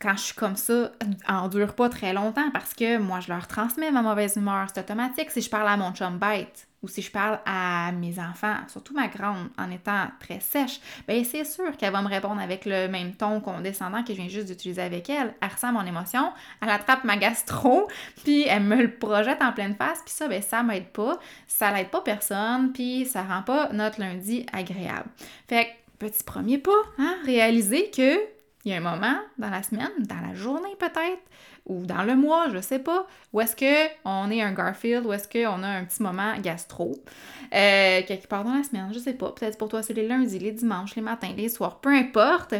quand 0.01 0.17
je 0.17 0.23
suis 0.23 0.35
comme 0.35 0.57
ça, 0.57 0.91
endurent 1.29 1.75
pas 1.75 1.89
très 1.89 2.13
longtemps 2.13 2.51
parce 2.53 2.73
que 2.73 2.99
moi, 2.99 3.21
je 3.21 3.29
leur 3.29 3.47
transmets 3.47 3.91
ma 3.91 4.03
mauvaise 4.03 4.37
humeur. 4.37 4.67
C'est 4.73 4.81
automatique 4.81 5.31
si 5.31 5.43
je 5.43 5.51
parle 5.51 5.69
à 5.69 5.77
mon 5.77 5.93
chum 5.93 6.19
bête 6.19 6.67
ou 6.83 6.89
si 6.89 7.03
je 7.03 7.11
parle 7.11 7.41
à 7.45 7.93
mes 7.93 8.19
enfants, 8.19 8.57
surtout 8.69 8.95
ma 8.95 9.09
grande, 9.09 9.49
en 9.59 9.71
étant 9.71 10.07
très 10.19 10.41
sèche, 10.41 10.81
bien 11.07 11.23
c'est 11.25 11.45
sûr 11.45 11.77
qu'elle 11.77 11.93
va 11.93 12.01
me 12.01 12.09
répondre 12.09 12.41
avec 12.41 12.65
le 12.65 12.89
même 12.89 13.15
ton 13.15 13.41
condescendant 13.41 14.03
que 14.03 14.15
je 14.15 14.19
viens 14.19 14.29
juste 14.29 14.47
d'utiliser 14.47 14.81
avec 14.81 15.11
elle. 15.11 15.35
Elle 15.43 15.51
ressent 15.51 15.73
mon 15.73 15.85
émotion, 15.85 16.33
elle 16.63 16.71
attrape 16.71 17.05
ma 17.05 17.19
gastro, 17.19 17.87
puis 18.25 18.47
elle 18.49 18.63
me 18.63 18.81
le 18.81 18.95
projette 18.95 19.43
en 19.43 19.53
pleine 19.53 19.75
face, 19.75 20.01
puis 20.07 20.15
ça, 20.15 20.27
ben 20.27 20.41
ça 20.41 20.63
m'aide 20.63 20.89
pas, 20.89 21.19
ça 21.47 21.71
l'aide 21.71 21.91
pas 21.91 22.01
personne, 22.01 22.73
puis 22.73 23.05
ça 23.05 23.25
rend 23.25 23.43
pas 23.43 23.71
notre 23.75 24.01
lundi 24.01 24.47
agréable. 24.51 25.11
Fait 25.49 25.77
petit 25.99 26.25
premier 26.25 26.57
pas, 26.57 26.71
hein, 26.99 27.17
réaliser 27.27 27.91
que 27.91 28.40
il 28.65 28.71
y 28.71 28.75
a 28.75 28.77
un 28.77 28.81
moment 28.81 29.19
dans 29.39 29.49
la 29.49 29.63
semaine, 29.63 29.91
dans 30.01 30.21
la 30.21 30.35
journée 30.35 30.77
peut-être, 30.79 31.23
ou 31.65 31.87
dans 31.87 32.03
le 32.03 32.15
mois, 32.15 32.49
je 32.53 32.61
sais 32.61 32.79
pas, 32.79 33.07
où 33.33 33.41
est-ce 33.41 33.57
qu'on 33.57 34.31
est 34.31 34.43
un 34.43 34.53
Garfield, 34.53 35.07
où 35.07 35.13
est-ce 35.13 35.29
qu'on 35.29 35.63
a 35.63 35.69
un 35.69 35.85
petit 35.85 36.03
moment 36.03 36.37
gastro, 36.39 36.93
euh, 37.55 38.03
quelque 38.07 38.27
part 38.27 38.45
dans 38.45 38.55
la 38.55 38.63
semaine, 38.63 38.91
je 38.93 38.99
sais 38.99 39.15
pas, 39.15 39.33
peut-être 39.33 39.57
pour 39.57 39.69
toi 39.69 39.83
c'est 39.83 39.95
les 39.95 40.07
lundis, 40.07 40.39
les 40.39 40.53
dimanches, 40.53 40.95
les 40.95 41.03
matins, 41.03 41.33
les 41.35 41.49
soirs, 41.49 41.81
peu 41.81 41.91
importe, 41.91 42.55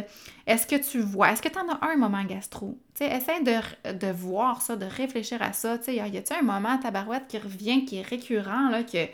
est-ce 0.47 0.65
que 0.65 0.75
tu 0.75 1.01
vois, 1.01 1.33
est-ce 1.33 1.41
que 1.41 1.49
tu 1.49 1.59
en 1.59 1.69
as 1.69 1.85
un 1.85 1.97
moment 1.97 2.23
gastro? 2.23 2.79
Tu 2.95 3.05
sais, 3.05 3.15
essaie 3.15 3.41
de, 3.43 4.11
voir 4.11 4.61
ça, 4.63 4.75
de 4.75 4.85
réfléchir 4.85 5.41
à 5.41 5.53
ça, 5.53 5.77
y 5.87 5.99
a-t-il 5.99 6.33
un 6.39 6.41
moment 6.41 6.79
ta 6.79 6.89
barouette 6.89 7.27
qui 7.27 7.37
revient, 7.37 7.85
qui 7.85 7.97
est 7.97 8.07
récurrent, 8.07 8.69
là, 8.69 8.83
que, 8.83 9.05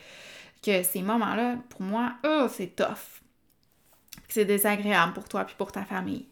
que 0.63 0.83
ces 0.83 1.01
moments-là, 1.01 1.57
pour 1.69 1.81
moi, 1.81 2.13
oh, 2.25 2.47
c'est 2.49 2.75
tough, 2.75 3.21
c'est 4.29 4.45
désagréable 4.45 5.13
pour 5.13 5.27
toi 5.27 5.43
puis 5.43 5.55
pour 5.57 5.73
ta 5.73 5.83
famille. 5.83 6.27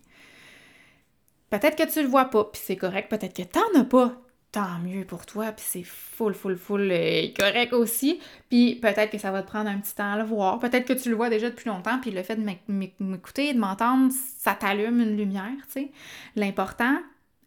Peut-être 1.49 1.75
que 1.75 1.91
tu 1.91 2.01
le 2.01 2.07
vois 2.07 2.25
pas, 2.25 2.45
puis 2.45 2.61
c'est 2.63 2.75
correct. 2.75 3.09
Peut-être 3.09 3.35
que 3.35 3.43
t'en 3.43 3.79
as 3.79 3.83
pas. 3.83 4.13
Tant 4.51 4.79
mieux 4.81 5.03
pour 5.03 5.25
toi, 5.25 5.51
puis 5.51 5.65
c'est 5.67 5.83
full, 5.83 6.33
full, 6.33 6.55
full 6.55 6.89
euh, 6.89 7.27
correct 7.37 7.73
aussi. 7.73 8.21
Puis 8.49 8.75
peut-être 8.75 9.11
que 9.11 9.17
ça 9.17 9.29
va 9.29 9.41
te 9.41 9.47
prendre 9.47 9.69
un 9.69 9.77
petit 9.79 9.93
temps 9.93 10.13
à 10.13 10.17
le 10.17 10.23
voir. 10.23 10.59
Peut-être 10.59 10.85
que 10.87 10.93
tu 10.93 11.09
le 11.09 11.15
vois 11.15 11.29
déjà 11.29 11.49
depuis 11.49 11.67
longtemps, 11.67 11.99
puis 11.99 12.11
le 12.11 12.23
fait 12.23 12.37
de 12.37 12.49
m'écouter, 13.01 13.53
de 13.53 13.59
m'entendre, 13.59 14.13
ça 14.39 14.53
t'allume 14.53 15.01
une 15.01 15.17
lumière, 15.17 15.51
tu 15.67 15.81
sais. 15.81 15.91
L'important, 16.37 16.99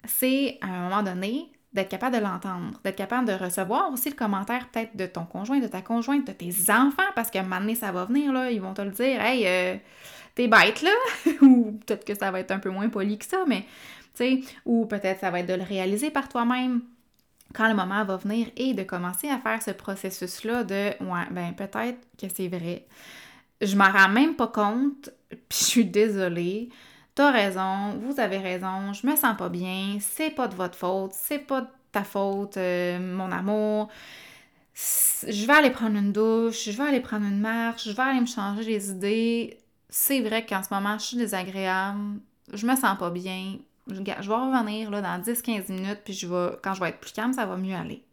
c'est 0.05 0.59
à 0.61 0.67
un 0.67 0.88
moment 0.90 1.02
donné 1.02 1.50
d'être 1.73 1.88
capable 1.88 2.17
de 2.17 2.21
l'entendre, 2.21 2.78
d'être 2.85 2.97
capable 2.97 3.26
de 3.26 3.33
recevoir 3.33 3.90
aussi 3.93 4.11
le 4.11 4.14
commentaire 4.14 4.69
peut-être 4.69 4.97
de 4.97 5.07
ton 5.07 5.25
conjoint, 5.25 5.61
de 5.61 5.67
ta 5.67 5.83
conjointe, 5.83 6.26
de 6.26 6.33
tes 6.33 6.52
enfants, 6.71 7.11
parce 7.14 7.31
qu'à 7.31 7.40
un 7.40 7.45
moment 7.45 7.61
donné, 7.61 7.75
ça 7.75 7.93
va 7.93 8.05
venir, 8.05 8.33
là, 8.33 8.50
ils 8.50 8.61
vont 8.61 8.75
te 8.75 8.83
le 8.83 8.90
dire, 8.90 9.21
hey, 9.21 9.47
euh, 9.47 9.76
t'es 10.38 10.47
bête, 10.47 10.83
là, 10.83 10.92
ou 11.42 11.73
peut-être 11.85 12.04
que 12.04 12.14
ça 12.14 12.30
va 12.30 12.38
être 12.38 12.52
un 12.52 12.61
peu 12.61 12.71
moins 12.71 12.88
poli 12.88 13.18
que 13.18 13.25
ça, 13.25 13.45
mais 13.47 13.66
ou 14.64 14.87
peut-être 14.87 15.21
ça 15.21 15.30
va 15.30 15.40
être 15.40 15.49
de 15.49 15.54
le 15.54 15.62
réaliser 15.62 16.11
par 16.11 16.28
toi-même 16.28 16.83
quand 17.54 17.68
le 17.68 17.75
moment 17.75 18.04
va 18.04 18.16
venir 18.16 18.49
et 18.57 18.75
de 18.75 18.83
commencer 18.83 19.28
à 19.28 19.38
faire 19.38 19.62
ce 19.62 19.71
processus-là 19.71 20.64
de 20.64 20.90
ouais, 21.00 21.26
ben 21.30 21.52
peut-être 21.54 21.99
que 22.21 22.26
c'est 22.33 22.49
vrai. 22.49 22.87
Je 23.61 23.75
m'en 23.76 23.90
rends 23.90 24.09
même 24.09 24.37
pas 24.37 24.49
compte, 24.49 25.11
puis 25.30 25.59
je 25.61 25.64
suis 25.64 25.85
désolée. 25.85 26.68
T'as 27.14 27.33
raison, 27.33 27.99
vous 28.00 28.21
avez 28.21 28.38
raison, 28.38 28.92
je 28.92 29.07
me 29.07 29.16
sens 29.16 29.37
pas 29.37 29.49
bien, 29.49 29.99
c'est 30.00 30.30
pas 30.30 30.47
de 30.47 30.54
votre 30.54 30.76
faute, 30.76 31.12
c'est 31.14 31.40
pas 31.40 31.62
de 31.62 31.68
ta 31.90 32.04
faute, 32.04 32.57
euh, 32.59 33.00
mon 33.00 33.33
amour. 33.33 33.88
Je 34.75 35.47
vais 35.47 35.52
aller 35.52 35.71
prendre 35.71 35.97
une 35.97 36.12
douche, 36.12 36.66
je 36.66 36.76
vais 36.76 36.88
aller 36.88 37.00
prendre 37.00 37.26
une 37.26 37.40
marche, 37.40 37.88
je 37.88 37.92
vais 37.92 38.02
aller 38.02 38.21
me 38.21 38.26
changer 38.26 38.62
les 38.64 38.90
idées. 38.90 39.59
C'est 39.88 40.21
vrai 40.21 40.45
qu'en 40.45 40.62
ce 40.62 40.73
moment, 40.73 40.99
je 40.99 41.04
suis 41.04 41.16
désagréable, 41.16 42.21
je 42.52 42.66
me 42.66 42.76
sens 42.76 42.99
pas 42.99 43.11
bien, 43.11 43.57
je, 43.87 44.00
vais 44.02 44.12
revenir 44.12 44.90
dans 44.90 45.23
10-15 45.23 45.73
minutes, 45.73 46.00
puis 46.04 46.12
je 46.12 46.26
vais, 46.26 46.57
quand 46.62 46.75
je 46.75 46.80
vais 46.80 46.90
être 46.90 47.00
plus 47.00 47.12
calme, 47.12 47.33
ça 47.33 47.47
va 47.47 47.57
mieux 47.57 47.75
aller. 47.75 48.04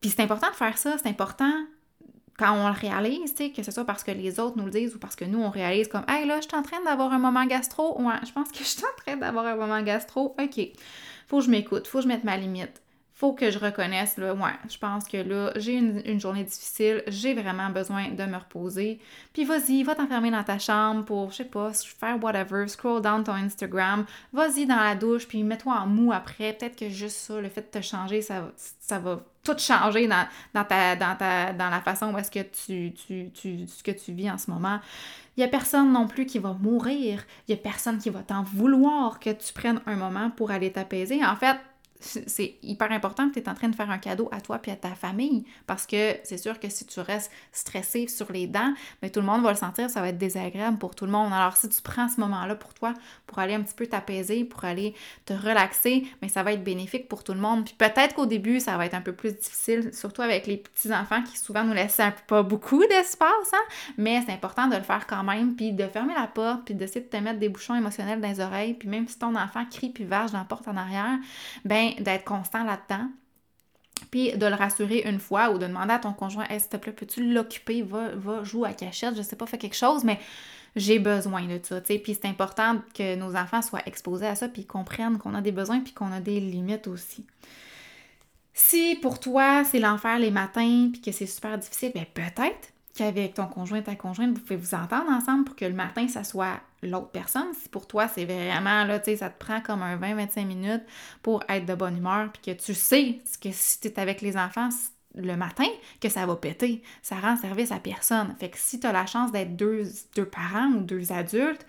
Puis 0.00 0.10
c'est 0.10 0.22
important 0.22 0.50
de 0.50 0.56
faire 0.56 0.76
ça, 0.76 0.96
c'est 0.98 1.08
important 1.08 1.52
quand 2.38 2.52
on 2.52 2.66
le 2.66 2.74
réalise, 2.74 3.34
que 3.34 3.62
ce 3.62 3.70
soit 3.70 3.84
parce 3.84 4.02
que 4.02 4.10
les 4.10 4.40
autres 4.40 4.56
nous 4.56 4.64
le 4.64 4.70
disent 4.70 4.94
ou 4.96 4.98
parce 4.98 5.14
que 5.14 5.24
nous, 5.24 5.40
on 5.40 5.50
réalise 5.50 5.86
comme 5.86 6.04
Hey 6.08 6.26
là, 6.26 6.40
je 6.40 6.48
suis 6.48 6.56
en 6.56 6.62
train 6.62 6.82
d'avoir 6.82 7.12
un 7.12 7.18
moment 7.18 7.44
gastro. 7.46 8.00
Ouais, 8.00 8.14
je 8.26 8.32
pense 8.32 8.50
que 8.50 8.58
je 8.58 8.64
suis 8.64 8.82
en 8.82 9.02
train 9.02 9.16
d'avoir 9.16 9.46
un 9.46 9.54
moment 9.54 9.80
gastro. 9.82 10.34
OK. 10.40 10.68
Faut 11.28 11.38
que 11.38 11.44
je 11.44 11.50
m'écoute, 11.50 11.86
faut 11.86 11.98
que 11.98 12.04
je 12.04 12.08
mette 12.08 12.24
ma 12.24 12.36
limite 12.36 12.82
faut 13.22 13.34
que 13.34 13.52
je 13.52 13.58
reconnaisse, 13.60 14.16
là, 14.16 14.34
ouais, 14.34 14.50
je 14.68 14.76
pense 14.78 15.06
que 15.06 15.16
là, 15.16 15.52
j'ai 15.54 15.74
une, 15.74 16.18
journée 16.18 16.42
difficile, 16.42 17.04
j'ai 17.06 17.34
vraiment 17.34 17.70
besoin 17.70 18.08
de 18.08 18.24
me 18.24 18.36
reposer. 18.36 18.98
Puis 19.32 19.44
vas-y, 19.44 19.84
va 19.84 19.94
t'enfermer 19.94 20.32
dans 20.32 20.42
ta 20.42 20.58
chambre 20.58 21.04
pour, 21.04 21.30
je 21.30 21.36
sais 21.36 21.44
pas, 21.44 21.70
faire 21.72 22.20
whatever, 22.20 22.66
scroll 22.66 23.00
down 23.00 23.22
ton 23.22 23.34
Instagram, 23.34 24.06
vas-y 24.32 24.66
dans 24.66 24.74
la 24.74 24.96
douche, 24.96 25.28
puis 25.28 25.44
mets-toi 25.44 25.72
en 25.72 25.86
mou 25.86 26.12
après. 26.12 26.52
Peut-être 26.52 26.74
que 26.74 26.88
juste 26.88 27.16
ça, 27.16 27.40
le 27.40 27.48
fait 27.48 27.60
de 27.60 27.78
te 27.78 27.80
changer, 27.80 28.22
ça, 28.22 28.50
ça 28.56 28.98
va 28.98 29.20
tout 29.44 29.56
changer 29.56 30.08
dans, 30.08 30.26
la 30.52 31.80
façon 31.84 32.12
où 32.12 32.18
est-ce 32.18 32.30
que 32.32 32.42
tu, 32.42 32.92
ce 33.68 33.82
que 33.84 33.92
tu 33.92 34.12
vis 34.14 34.32
en 34.32 34.38
ce 34.38 34.50
moment. 34.50 34.80
Il 35.36 35.40
n'y 35.40 35.44
a 35.44 35.48
personne 35.48 35.92
non 35.92 36.08
plus 36.08 36.26
qui 36.26 36.40
va 36.40 36.54
mourir. 36.54 37.24
Il 37.46 37.54
n'y 37.54 37.60
a 37.60 37.62
personne 37.62 37.98
qui 37.98 38.10
va 38.10 38.24
t'en 38.24 38.42
vouloir 38.42 39.20
que 39.20 39.30
tu 39.30 39.52
prennes 39.52 39.80
un 39.86 39.94
moment 39.94 40.30
pour 40.30 40.50
aller 40.50 40.72
t'apaiser. 40.72 41.24
En 41.24 41.36
fait, 41.36 41.56
c'est 42.02 42.56
hyper 42.62 42.90
important 42.92 43.28
que 43.28 43.34
tu 43.34 43.40
es 43.40 43.48
en 43.48 43.54
train 43.54 43.68
de 43.68 43.76
faire 43.76 43.90
un 43.90 43.98
cadeau 43.98 44.28
à 44.32 44.40
toi 44.40 44.58
puis 44.58 44.70
à 44.70 44.76
ta 44.76 44.90
famille 44.90 45.44
parce 45.66 45.86
que 45.86 46.16
c'est 46.24 46.38
sûr 46.38 46.58
que 46.58 46.68
si 46.68 46.84
tu 46.86 47.00
restes 47.00 47.30
stressé 47.52 48.08
sur 48.08 48.30
les 48.32 48.46
dents, 48.46 48.72
mais 49.00 49.08
ben, 49.08 49.10
tout 49.10 49.20
le 49.20 49.26
monde 49.26 49.42
va 49.42 49.50
le 49.50 49.56
sentir, 49.56 49.88
ça 49.90 50.00
va 50.00 50.08
être 50.08 50.18
désagréable 50.18 50.78
pour 50.78 50.94
tout 50.94 51.06
le 51.06 51.12
monde. 51.12 51.32
Alors 51.32 51.56
si 51.56 51.68
tu 51.68 51.80
prends 51.82 52.08
ce 52.08 52.20
moment-là 52.20 52.56
pour 52.56 52.74
toi, 52.74 52.94
pour 53.26 53.38
aller 53.38 53.54
un 53.54 53.62
petit 53.62 53.74
peu 53.74 53.86
t'apaiser, 53.86 54.44
pour 54.44 54.64
aller 54.64 54.94
te 55.24 55.32
relaxer, 55.32 56.02
mais 56.20 56.28
ben, 56.28 56.28
ça 56.28 56.42
va 56.42 56.52
être 56.52 56.64
bénéfique 56.64 57.08
pour 57.08 57.24
tout 57.24 57.32
le 57.32 57.40
monde. 57.40 57.64
Puis 57.64 57.74
peut-être 57.78 58.14
qu'au 58.14 58.26
début, 58.26 58.60
ça 58.60 58.76
va 58.76 58.86
être 58.86 58.94
un 58.94 59.00
peu 59.00 59.12
plus 59.12 59.32
difficile, 59.32 59.94
surtout 59.94 60.22
avec 60.22 60.46
les 60.46 60.56
petits-enfants 60.56 61.22
qui 61.22 61.38
souvent 61.38 61.64
nous 61.64 61.74
laissent 61.74 62.00
pas 62.26 62.42
beaucoup 62.42 62.84
d'espace, 62.86 63.52
hein? 63.52 63.72
mais 63.96 64.22
c'est 64.26 64.32
important 64.32 64.66
de 64.66 64.76
le 64.76 64.82
faire 64.82 65.06
quand 65.06 65.22
même, 65.22 65.54
puis 65.54 65.72
de 65.72 65.86
fermer 65.86 66.14
la 66.14 66.26
porte, 66.26 66.64
puis 66.64 66.74
d'essayer 66.74 67.00
de 67.00 67.06
te 67.06 67.16
mettre 67.16 67.38
des 67.38 67.48
bouchons 67.48 67.74
émotionnels 67.74 68.20
dans 68.20 68.28
les 68.28 68.40
oreilles, 68.40 68.74
puis 68.74 68.88
même 68.88 69.06
si 69.08 69.18
ton 69.18 69.34
enfant 69.36 69.64
crie 69.70 69.90
puis 69.90 70.04
varge 70.04 70.32
dans 70.32 70.38
la 70.38 70.44
porte 70.44 70.68
en 70.68 70.76
arrière, 70.76 71.18
ben 71.64 71.91
d'être 72.00 72.24
constant 72.24 72.64
là-dedans. 72.64 73.08
Puis 74.10 74.32
de 74.32 74.46
le 74.46 74.54
rassurer 74.54 75.02
une 75.06 75.20
fois 75.20 75.50
ou 75.50 75.58
de 75.58 75.66
demander 75.66 75.94
à 75.94 75.98
ton 75.98 76.12
conjoint, 76.12 76.46
s'il 76.50 76.68
te 76.68 76.76
plaît, 76.76 76.92
peux-tu 76.92 77.32
l'occuper, 77.32 77.82
va, 77.82 78.08
va 78.14 78.42
jouer 78.42 78.68
à 78.68 78.72
cachette, 78.72 79.16
je 79.16 79.22
sais 79.22 79.36
pas, 79.36 79.46
fais 79.46 79.58
quelque 79.58 79.76
chose, 79.76 80.02
mais 80.04 80.18
j'ai 80.74 80.98
besoin 80.98 81.46
de 81.46 81.60
ça. 81.62 81.80
Puis 81.80 82.02
c'est 82.06 82.26
important 82.26 82.82
que 82.94 83.14
nos 83.14 83.36
enfants 83.36 83.62
soient 83.62 83.86
exposés 83.86 84.26
à 84.26 84.34
ça, 84.34 84.48
puis 84.48 84.64
comprennent 84.64 85.18
qu'on 85.18 85.34
a 85.34 85.40
des 85.40 85.52
besoins, 85.52 85.80
puis 85.80 85.92
qu'on 85.92 86.12
a 86.12 86.20
des 86.20 86.40
limites 86.40 86.88
aussi. 86.88 87.26
Si 88.54 88.96
pour 88.96 89.20
toi, 89.20 89.64
c'est 89.64 89.78
l'enfer 89.78 90.18
les 90.18 90.30
matins, 90.30 90.90
puis 90.92 91.00
que 91.00 91.12
c'est 91.12 91.26
super 91.26 91.58
difficile, 91.58 91.92
bien 91.94 92.06
peut-être 92.12 92.72
qu'avec 92.94 93.34
ton 93.34 93.46
conjoint, 93.46 93.82
ta 93.82 93.94
conjointe, 93.94 94.34
vous 94.34 94.40
pouvez 94.40 94.56
vous 94.56 94.74
entendre 94.74 95.10
ensemble 95.10 95.44
pour 95.44 95.56
que 95.56 95.64
le 95.64 95.74
matin, 95.74 96.08
ça 96.08 96.24
soit 96.24 96.60
l'autre 96.82 97.10
personne. 97.10 97.46
Si 97.60 97.68
pour 97.68 97.86
toi, 97.86 98.08
c'est 98.08 98.24
vraiment, 98.24 98.84
là, 98.84 98.98
tu 98.98 99.06
sais, 99.06 99.16
ça 99.16 99.30
te 99.30 99.38
prend 99.38 99.60
comme 99.60 99.82
un 99.82 99.96
20-25 99.96 100.46
minutes 100.46 100.82
pour 101.22 101.42
être 101.48 101.64
de 101.66 101.74
bonne 101.74 101.96
humeur, 101.96 102.30
puis 102.32 102.54
que 102.54 102.60
tu 102.60 102.74
sais 102.74 103.20
que 103.40 103.50
si 103.52 103.80
tu 103.80 103.88
es 103.88 103.98
avec 103.98 104.20
les 104.20 104.36
enfants 104.36 104.68
le 105.14 105.36
matin, 105.36 105.66
que 106.00 106.08
ça 106.08 106.26
va 106.26 106.36
péter. 106.36 106.82
Ça 107.02 107.16
rend 107.16 107.36
service 107.36 107.72
à 107.72 107.78
personne. 107.78 108.34
Fait 108.38 108.48
que 108.48 108.58
si 108.58 108.80
tu 108.80 108.86
as 108.86 108.92
la 108.92 109.06
chance 109.06 109.32
d'être 109.32 109.56
deux, 109.56 109.84
deux 110.16 110.24
parents 110.24 110.68
ou 110.68 110.80
deux 110.80 111.12
adultes, 111.12 111.66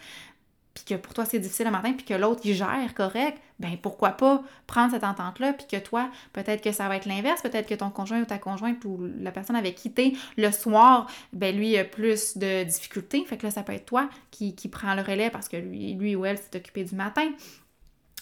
puis 0.74 0.86
que 0.86 0.96
pour 0.96 1.13
toi 1.13 1.25
c'est 1.25 1.39
difficile 1.39 1.65
le 1.65 1.72
matin, 1.72 1.94
puis 1.94 2.06
que 2.06 2.13
l'autre 2.13 2.42
il 2.46 2.53
gère 2.53 2.94
correct, 2.96 3.38
ben 3.63 3.77
pourquoi 3.77 4.12
pas 4.12 4.43
prendre 4.67 4.91
cette 4.91 5.03
entente-là, 5.03 5.53
puis 5.53 5.65
que 5.67 5.77
toi, 5.77 6.10
peut-être 6.34 6.62
que 6.62 6.72
ça 6.72 6.88
va 6.89 6.98
être 6.98 7.05
l'inverse, 7.05 7.41
peut-être 7.41 7.67
que 7.67 7.75
ton 7.75 7.89
conjoint 7.89 8.22
ou 8.22 8.25
ta 8.25 8.38
conjointe 8.38 8.84
ou 8.86 9.00
la 9.20 9.32
personne 9.32 9.55
avec 9.55 9.75
qui 9.75 9.91
t'es 9.91 10.13
le 10.38 10.51
soir, 10.51 11.10
ben 11.32 11.55
lui 11.55 11.77
a 11.77 11.86
plus 11.86 12.38
de 12.38 12.63
difficultés, 12.63 13.24
fait 13.25 13.38
que 13.38 13.43
là 13.43 13.51
ça 13.51 13.63
peut 13.63 13.74
être 13.74 13.86
toi 13.86 14.10
qui, 14.32 14.53
qui 14.53 14.67
prend 14.67 14.93
le 14.96 15.01
relais 15.01 15.29
parce 15.29 15.48
que 15.48 15.58
lui, 15.58 15.93
lui 15.93 16.15
ou 16.15 16.25
elle 16.25 16.38
s'est 16.38 16.55
occupé 16.55 16.84
du 16.84 16.96
matin. 16.96 17.29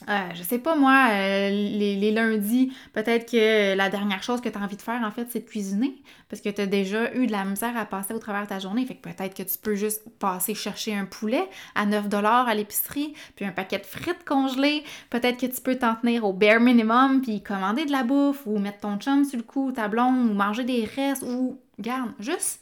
Euh, 0.09 0.29
je 0.33 0.41
sais 0.43 0.57
pas 0.57 0.75
moi, 0.75 1.07
euh, 1.11 1.49
les, 1.49 2.11
lundis, 2.11 2.73
peut-être 2.93 3.29
que 3.31 3.75
la 3.75 3.89
dernière 3.89 4.23
chose 4.23 4.41
que 4.41 4.49
tu 4.49 4.57
as 4.57 4.61
envie 4.61 4.75
de 4.75 4.81
faire, 4.81 5.01
en 5.03 5.11
fait, 5.11 5.27
c'est 5.29 5.41
de 5.41 5.49
cuisiner. 5.49 6.01
Parce 6.29 6.41
que 6.41 6.49
tu 6.49 6.61
as 6.61 6.65
déjà 6.65 7.13
eu 7.13 7.27
de 7.27 7.31
la 7.31 7.45
misère 7.45 7.77
à 7.77 7.85
passer 7.85 8.13
au 8.13 8.19
travers 8.19 8.43
de 8.43 8.47
ta 8.47 8.59
journée. 8.59 8.85
Fait 8.85 8.95
que 8.95 9.01
peut-être 9.01 9.35
que 9.35 9.43
tu 9.43 9.57
peux 9.57 9.75
juste 9.75 10.03
passer 10.19 10.55
chercher 10.55 10.95
un 10.95 11.05
poulet 11.05 11.47
à 11.75 11.85
9 11.85 12.05
à 12.13 12.53
l'épicerie, 12.55 13.13
puis 13.35 13.45
un 13.45 13.51
paquet 13.51 13.79
de 13.79 13.85
frites 13.85 14.25
congelées. 14.25 14.83
Peut-être 15.09 15.39
que 15.39 15.45
tu 15.45 15.61
peux 15.61 15.75
t'en 15.75 15.95
tenir 15.95 16.25
au 16.25 16.33
bare 16.33 16.59
minimum, 16.59 17.21
puis 17.21 17.41
commander 17.43 17.85
de 17.85 17.91
la 17.91 18.03
bouffe, 18.03 18.45
ou 18.45 18.57
mettre 18.57 18.79
ton 18.79 18.97
chum 18.97 19.23
sur 19.23 19.37
le 19.37 19.43
cou, 19.43 19.71
ta 19.71 19.87
blonde, 19.87 20.31
ou 20.31 20.33
manger 20.33 20.63
des 20.63 20.85
restes, 20.85 21.23
ou, 21.23 21.59
garde, 21.79 22.11
juste 22.19 22.61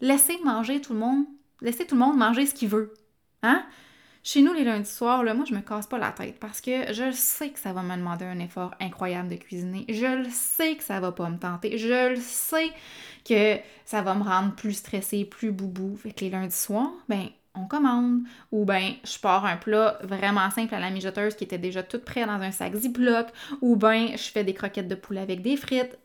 laisser 0.00 0.38
manger 0.44 0.80
tout 0.80 0.92
le 0.92 1.00
monde, 1.00 1.24
laisser 1.60 1.86
tout 1.86 1.94
le 1.94 2.00
monde 2.00 2.16
manger 2.16 2.46
ce 2.46 2.54
qu'il 2.54 2.68
veut. 2.68 2.94
Hein? 3.42 3.64
Chez 4.30 4.42
nous, 4.42 4.52
les 4.52 4.62
lundis 4.62 4.90
soirs, 4.90 5.24
là, 5.24 5.32
moi, 5.32 5.46
je 5.48 5.54
me 5.54 5.62
casse 5.62 5.86
pas 5.86 5.96
la 5.96 6.12
tête 6.12 6.38
parce 6.38 6.60
que 6.60 6.92
je 6.92 7.12
sais 7.12 7.48
que 7.48 7.58
ça 7.58 7.72
va 7.72 7.82
me 7.82 7.96
demander 7.96 8.26
un 8.26 8.38
effort 8.40 8.74
incroyable 8.78 9.30
de 9.30 9.36
cuisiner. 9.36 9.86
Je 9.88 10.18
le 10.18 10.28
sais 10.28 10.76
que 10.76 10.84
ça 10.84 11.00
va 11.00 11.12
pas 11.12 11.30
me 11.30 11.38
tenter. 11.38 11.78
Je 11.78 12.10
le 12.10 12.20
sais 12.20 12.70
que 13.24 13.56
ça 13.86 14.02
va 14.02 14.12
me 14.14 14.22
rendre 14.22 14.54
plus 14.54 14.74
stressée, 14.74 15.24
plus 15.24 15.50
boubou. 15.50 15.96
Fait 15.96 16.12
que 16.12 16.20
les 16.20 16.28
lundis 16.28 16.54
soirs, 16.54 16.92
ben, 17.08 17.28
on 17.54 17.64
commande. 17.64 18.20
Ou 18.52 18.66
ben, 18.66 18.92
je 19.02 19.18
pars 19.18 19.46
un 19.46 19.56
plat 19.56 19.98
vraiment 20.02 20.50
simple 20.50 20.74
à 20.74 20.78
la 20.78 20.90
mijoteuse 20.90 21.34
qui 21.34 21.44
était 21.44 21.56
déjà 21.56 21.82
tout 21.82 21.98
prêt 21.98 22.26
dans 22.26 22.32
un 22.32 22.50
sac 22.50 22.74
Ziploc. 22.74 23.28
Ou 23.62 23.76
ben, 23.76 24.08
je 24.10 24.30
fais 24.30 24.44
des 24.44 24.52
croquettes 24.52 24.88
de 24.88 24.94
poulet 24.94 25.22
avec 25.22 25.40
des 25.40 25.56
frites. 25.56 25.98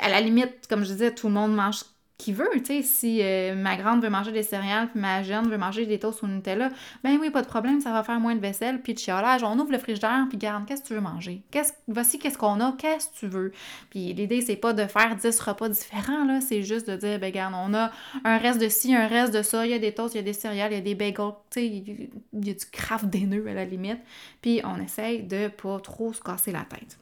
À 0.00 0.10
la 0.10 0.20
limite, 0.20 0.66
comme 0.68 0.84
je 0.84 0.92
disais, 0.92 1.14
tout 1.14 1.28
le 1.28 1.32
monde 1.32 1.54
mange 1.54 1.80
qui 2.20 2.34
veut, 2.34 2.50
tu 2.56 2.64
sais, 2.66 2.82
si 2.82 3.20
euh, 3.22 3.54
ma 3.54 3.76
grande 3.76 4.02
veut 4.02 4.10
manger 4.10 4.30
des 4.30 4.42
céréales, 4.42 4.90
puis 4.90 5.00
ma 5.00 5.22
jeune 5.22 5.48
veut 5.48 5.56
manger 5.56 5.86
des 5.86 5.98
toasts 5.98 6.22
au 6.22 6.26
Nutella, 6.26 6.68
ben 7.02 7.16
oui, 7.18 7.30
pas 7.30 7.40
de 7.40 7.46
problème, 7.46 7.80
ça 7.80 7.92
va 7.92 8.04
faire 8.04 8.20
moins 8.20 8.34
de 8.34 8.40
vaisselle, 8.40 8.82
puis 8.82 8.92
de 8.92 8.98
chiolage, 8.98 9.42
on 9.42 9.58
ouvre 9.58 9.72
le 9.72 9.78
frigidaire, 9.78 10.26
puis 10.28 10.36
garde, 10.36 10.66
qu'est-ce 10.66 10.82
que 10.82 10.88
tu 10.88 10.94
veux 10.94 11.00
manger? 11.00 11.40
Qu'est-ce, 11.50 11.72
voici 11.88 12.18
qu'est-ce 12.18 12.36
qu'on 12.36 12.60
a, 12.60 12.72
qu'est-ce 12.76 13.08
que 13.08 13.14
tu 13.20 13.26
veux? 13.26 13.52
Puis 13.88 14.12
l'idée, 14.12 14.42
c'est 14.42 14.56
pas 14.56 14.74
de 14.74 14.84
faire 14.84 15.16
10 15.16 15.40
repas 15.40 15.70
différents, 15.70 16.26
là, 16.26 16.42
c'est 16.42 16.62
juste 16.62 16.90
de 16.90 16.96
dire, 16.96 17.18
ben 17.18 17.32
garde, 17.32 17.54
on 17.56 17.72
a 17.72 17.90
un 18.24 18.36
reste 18.36 18.60
de 18.60 18.68
ci, 18.68 18.94
un 18.94 19.06
reste 19.06 19.32
de 19.32 19.40
ça, 19.40 19.64
il 19.64 19.70
y 19.70 19.74
a 19.74 19.78
des 19.78 19.94
toasts, 19.94 20.14
il 20.14 20.18
y 20.18 20.20
a 20.20 20.24
des 20.24 20.34
céréales, 20.34 20.72
il 20.72 20.76
y 20.76 20.78
a 20.78 20.82
des 20.82 20.94
bagels, 20.94 21.32
tu 21.50 21.60
sais, 21.60 21.66
il 21.66 22.46
y 22.46 22.50
a 22.50 22.52
du 22.52 22.66
craft 22.70 23.06
nœuds 23.14 23.48
à 23.48 23.54
la 23.54 23.64
limite, 23.64 24.00
puis 24.42 24.60
on 24.64 24.78
essaye 24.78 25.22
de 25.22 25.48
pas 25.48 25.80
trop 25.80 26.12
se 26.12 26.20
casser 26.20 26.52
la 26.52 26.64
tête. 26.64 26.99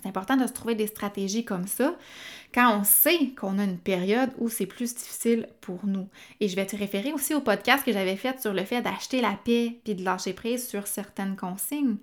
C'est 0.00 0.08
important 0.08 0.36
de 0.36 0.46
se 0.46 0.52
trouver 0.52 0.74
des 0.74 0.86
stratégies 0.86 1.44
comme 1.44 1.66
ça 1.66 1.94
quand 2.54 2.78
on 2.78 2.84
sait 2.84 3.30
qu'on 3.38 3.58
a 3.58 3.64
une 3.64 3.78
période 3.78 4.30
où 4.38 4.48
c'est 4.48 4.66
plus 4.66 4.94
difficile 4.94 5.48
pour 5.60 5.86
nous. 5.86 6.08
Et 6.40 6.48
je 6.48 6.56
vais 6.56 6.66
te 6.66 6.76
référer 6.76 7.12
aussi 7.12 7.34
au 7.34 7.40
podcast 7.40 7.84
que 7.84 7.92
j'avais 7.92 8.16
fait 8.16 8.40
sur 8.40 8.52
le 8.52 8.64
fait 8.64 8.82
d'acheter 8.82 9.20
la 9.20 9.38
paix 9.44 9.78
puis 9.84 9.94
de 9.94 10.04
lâcher 10.04 10.32
prise 10.32 10.66
sur 10.66 10.86
certaines 10.86 11.36
consignes. 11.36 11.96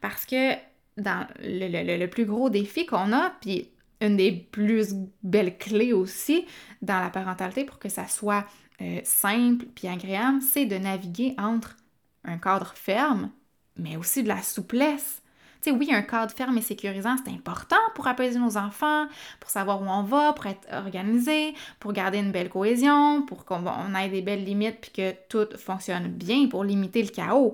Parce 0.00 0.26
que 0.26 0.54
dans 0.96 1.26
le, 1.40 2.06
plus 2.06 2.24
gros 2.26 2.50
défi 2.50 2.86
qu'on 2.86 3.12
a, 3.12 3.30
puis 3.40 3.70
une 4.00 4.16
des 4.16 4.32
plus 4.32 4.94
belles 5.22 5.56
clés 5.56 5.92
aussi 5.92 6.44
dans 6.82 7.00
la 7.00 7.10
parentalité 7.10 7.64
pour 7.64 7.78
que 7.78 7.88
ça 7.88 8.06
soit 8.06 8.44
euh, 8.80 9.00
simple 9.04 9.66
puis 9.74 9.88
agréable, 9.88 10.42
c'est 10.42 10.66
de 10.66 10.76
naviguer 10.76 11.34
entre 11.38 11.76
un 12.24 12.38
cadre 12.38 12.72
ferme, 12.74 13.30
mais 13.76 13.96
aussi 13.96 14.22
de 14.22 14.28
la 14.28 14.42
souplesse 14.42 15.22
oui, 15.70 15.92
un 15.92 16.02
cadre 16.02 16.32
ferme 16.32 16.58
et 16.58 16.62
sécurisant, 16.62 17.16
c'est 17.24 17.32
important 17.32 17.76
pour 17.94 18.06
apaiser 18.06 18.38
nos 18.38 18.56
enfants, 18.56 19.06
pour 19.40 19.50
savoir 19.50 19.82
où 19.82 19.86
on 19.86 20.02
va, 20.02 20.32
pour 20.32 20.46
être 20.46 20.66
organisé, 20.72 21.54
pour 21.80 21.92
garder 21.92 22.18
une 22.18 22.32
belle 22.32 22.48
cohésion, 22.48 23.22
pour 23.22 23.44
qu'on 23.44 23.94
ait 23.94 24.08
des 24.08 24.22
belles 24.22 24.44
limites 24.44 24.80
puis 24.80 24.90
que 24.90 25.14
tout 25.28 25.56
fonctionne 25.56 26.08
bien 26.08 26.48
pour 26.48 26.64
limiter 26.64 27.02
le 27.02 27.08
chaos. 27.08 27.52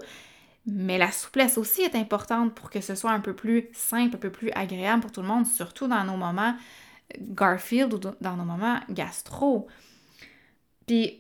Mais 0.66 0.98
la 0.98 1.10
souplesse 1.10 1.58
aussi 1.58 1.82
est 1.82 1.94
importante 1.94 2.54
pour 2.54 2.70
que 2.70 2.80
ce 2.80 2.94
soit 2.94 3.12
un 3.12 3.20
peu 3.20 3.34
plus 3.34 3.68
simple, 3.72 4.16
un 4.16 4.18
peu 4.18 4.30
plus 4.30 4.50
agréable 4.52 5.02
pour 5.02 5.12
tout 5.12 5.22
le 5.22 5.28
monde, 5.28 5.46
surtout 5.46 5.88
dans 5.88 6.04
nos 6.04 6.16
moments 6.16 6.54
Garfield 7.18 7.92
ou 7.94 7.98
dans 7.98 8.36
nos 8.36 8.44
moments 8.44 8.78
gastro. 8.88 9.66
Puis 10.86 11.19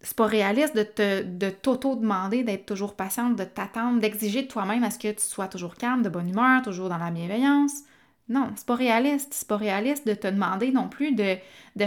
c'est 0.00 0.16
pas 0.16 0.26
réaliste 0.26 0.76
de 0.76 0.84
te 0.84 1.22
de 1.22 1.50
t'auto-demander 1.50 2.44
d'être 2.44 2.66
toujours 2.66 2.94
patiente, 2.94 3.36
de 3.36 3.44
t'attendre, 3.44 4.00
d'exiger 4.00 4.42
de 4.42 4.48
toi-même 4.48 4.84
à 4.84 4.90
ce 4.90 4.98
que 4.98 5.10
tu 5.10 5.22
sois 5.22 5.48
toujours 5.48 5.74
calme, 5.74 6.02
de 6.02 6.08
bonne 6.08 6.28
humeur, 6.28 6.62
toujours 6.62 6.88
dans 6.88 6.98
la 6.98 7.10
bienveillance. 7.10 7.82
Non, 8.28 8.52
c'est 8.56 8.66
pas 8.66 8.74
réaliste. 8.74 9.32
C'est 9.32 9.48
pas 9.48 9.56
réaliste 9.56 10.06
de 10.06 10.12
te 10.12 10.28
demander 10.28 10.70
non 10.70 10.88
plus 10.88 11.12
de, 11.12 11.38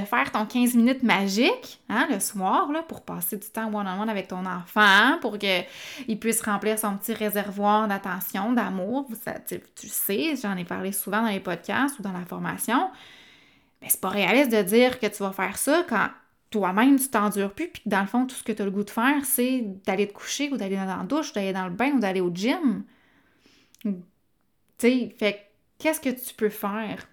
faire 0.05 0.31
ton 0.31 0.45
15 0.45 0.73
minutes 0.73 1.03
magique 1.03 1.79
hein, 1.87 2.07
le 2.09 2.19
soir 2.19 2.71
là, 2.71 2.81
pour 2.81 3.01
passer 3.01 3.37
du 3.37 3.47
temps 3.47 3.71
one-on-one 3.71 4.09
avec 4.09 4.27
ton 4.27 4.45
enfant, 4.47 5.19
pour 5.21 5.37
qu'il 5.37 6.19
puisse 6.19 6.41
remplir 6.41 6.79
son 6.79 6.97
petit 6.97 7.13
réservoir 7.13 7.87
d'attention, 7.87 8.53
d'amour. 8.53 9.07
Tu, 9.47 9.61
tu 9.75 9.87
sais, 9.87 10.35
j'en 10.41 10.57
ai 10.57 10.65
parlé 10.65 10.91
souvent 10.91 11.21
dans 11.21 11.29
les 11.29 11.39
podcasts 11.39 11.99
ou 11.99 12.01
dans 12.01 12.13
la 12.13 12.25
formation. 12.25 12.89
Mais 13.81 13.89
c'est 13.89 14.01
pas 14.01 14.09
réaliste 14.09 14.51
de 14.51 14.63
dire 14.63 14.99
que 14.99 15.07
tu 15.07 15.21
vas 15.21 15.31
faire 15.31 15.57
ça 15.57 15.85
quand 15.87 16.09
toi-même, 16.51 16.99
tu 16.99 17.07
t'endures 17.07 17.53
plus, 17.53 17.69
puis 17.69 17.81
dans 17.85 18.01
le 18.01 18.07
fond, 18.07 18.27
tout 18.27 18.35
ce 18.35 18.43
que 18.43 18.51
tu 18.51 18.61
as 18.61 18.65
le 18.65 18.71
goût 18.71 18.83
de 18.83 18.89
faire, 18.89 19.25
c'est 19.25 19.61
d'aller 19.85 20.07
te 20.07 20.13
coucher 20.13 20.51
ou 20.51 20.57
d'aller 20.57 20.75
dans 20.75 20.85
la 20.85 21.03
douche, 21.03 21.33
d'aller 21.33 21.53
dans 21.53 21.65
le 21.65 21.73
bain 21.73 21.93
ou 21.93 21.99
d'aller 21.99 22.21
au 22.21 22.29
gym. 22.31 22.83
Tu 23.83 23.93
sais, 24.77 25.15
fait 25.17 25.49
qu'est-ce 25.79 26.01
que 26.01 26.09
tu 26.09 26.35
peux 26.35 26.49
faire? 26.49 27.07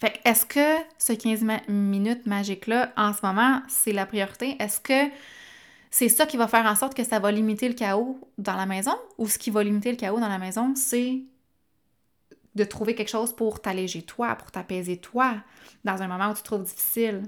Fait 0.00 0.20
est-ce 0.24 0.44
que 0.44 0.82
ce 0.98 1.12
15 1.12 1.44
minutes 1.68 2.26
magique-là, 2.26 2.92
en 2.96 3.12
ce 3.12 3.24
moment, 3.24 3.62
c'est 3.68 3.92
la 3.92 4.04
priorité? 4.04 4.56
Est-ce 4.58 4.80
que 4.80 5.14
c'est 5.90 6.08
ça 6.08 6.26
qui 6.26 6.36
va 6.36 6.48
faire 6.48 6.66
en 6.66 6.74
sorte 6.74 6.94
que 6.94 7.04
ça 7.04 7.20
va 7.20 7.30
limiter 7.30 7.68
le 7.68 7.74
chaos 7.74 8.18
dans 8.38 8.56
la 8.56 8.66
maison? 8.66 8.96
Ou 9.18 9.28
ce 9.28 9.38
qui 9.38 9.50
va 9.50 9.62
limiter 9.62 9.92
le 9.92 9.96
chaos 9.96 10.18
dans 10.18 10.28
la 10.28 10.38
maison, 10.38 10.74
c'est 10.74 11.22
de 12.56 12.64
trouver 12.64 12.96
quelque 12.96 13.10
chose 13.10 13.34
pour 13.34 13.62
t'alléger 13.62 14.02
toi, 14.02 14.34
pour 14.34 14.50
t'apaiser 14.50 14.96
toi, 14.96 15.36
dans 15.84 16.02
un 16.02 16.08
moment 16.08 16.30
où 16.30 16.34
tu 16.34 16.42
trouves 16.42 16.64
difficile? 16.64 17.22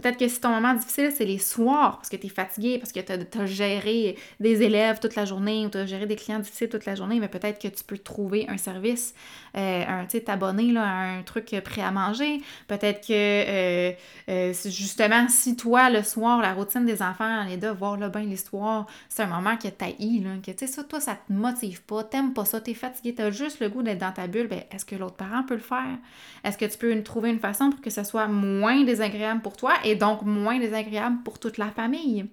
Peut-être 0.00 0.16
que 0.16 0.28
si 0.28 0.40
ton 0.40 0.50
moment 0.50 0.74
difficile, 0.74 1.10
c'est 1.14 1.24
les 1.24 1.38
soirs, 1.38 1.96
parce 1.96 2.08
que 2.08 2.16
tu 2.16 2.26
es 2.26 2.30
fatigué, 2.30 2.78
parce 2.78 2.92
que 2.92 3.00
tu 3.00 3.38
as, 3.38 3.46
géré 3.46 4.16
des 4.40 4.62
élèves 4.62 5.00
toute 5.00 5.16
la 5.16 5.24
journée 5.24 5.66
ou 5.66 5.70
tu 5.70 5.78
as 5.78 5.86
géré 5.86 6.06
des 6.06 6.16
clients 6.16 6.38
difficiles 6.38 6.68
toute 6.68 6.86
la 6.86 6.94
journée, 6.94 7.18
mais 7.18 7.28
peut-être 7.28 7.60
que 7.60 7.68
tu 7.68 7.82
peux 7.84 7.98
trouver 7.98 8.46
un 8.48 8.58
service, 8.58 9.14
euh, 9.56 9.84
un, 9.86 10.04
tu 10.04 10.12
sais, 10.12 10.20
t'abonner 10.20 10.76
à 10.76 11.18
un 11.18 11.22
truc 11.22 11.54
prêt 11.64 11.82
à 11.82 11.90
manger. 11.90 12.40
Peut-être 12.68 13.06
que, 13.06 13.12
euh, 13.12 13.92
euh, 14.28 14.52
justement, 14.52 15.28
si 15.28 15.56
toi, 15.56 15.90
le 15.90 16.02
soir, 16.02 16.40
la 16.40 16.52
routine 16.52 16.84
des 16.86 17.02
enfants, 17.02 17.44
les 17.44 17.56
deux, 17.56 17.70
voir 17.70 17.96
le 17.96 18.08
bain 18.08 18.20
l'histoire, 18.20 18.86
c'est 19.08 19.22
un 19.22 19.26
moment 19.26 19.56
que 19.56 19.68
t'haïs, 19.68 20.20
là, 20.22 20.30
que, 20.44 20.50
tu 20.50 20.58
sais, 20.58 20.66
ça, 20.66 20.84
toi, 20.84 21.00
ça 21.00 21.14
te 21.14 21.32
motive 21.32 21.82
pas, 21.82 22.04
t'aimes 22.04 22.34
pas 22.34 22.44
ça, 22.44 22.60
t'es 22.60 22.74
fatigué, 22.74 23.14
t'as 23.14 23.30
juste 23.30 23.60
le 23.60 23.68
goût 23.68 23.82
d'être 23.82 23.98
dans 23.98 24.12
ta 24.12 24.26
bulle, 24.26 24.48
ben, 24.48 24.62
est-ce 24.70 24.84
que 24.84 24.94
l'autre 24.94 25.16
parent 25.16 25.42
peut 25.42 25.54
le 25.54 25.60
faire? 25.60 25.98
Est-ce 26.44 26.58
que 26.58 26.64
tu 26.66 26.78
peux 26.78 27.02
trouver 27.02 27.30
une 27.30 27.40
façon 27.40 27.70
pour 27.70 27.80
que 27.80 27.90
ce 27.90 28.04
soit 28.04 28.28
moins 28.28 28.84
désagréable 28.84 29.40
pour 29.40 29.56
toi? 29.56 29.74
Et 29.88 29.96
donc 29.96 30.22
moins 30.22 30.58
désagréable 30.58 31.22
pour 31.24 31.38
toute 31.38 31.58
la 31.58 31.70
famille. 31.70 32.26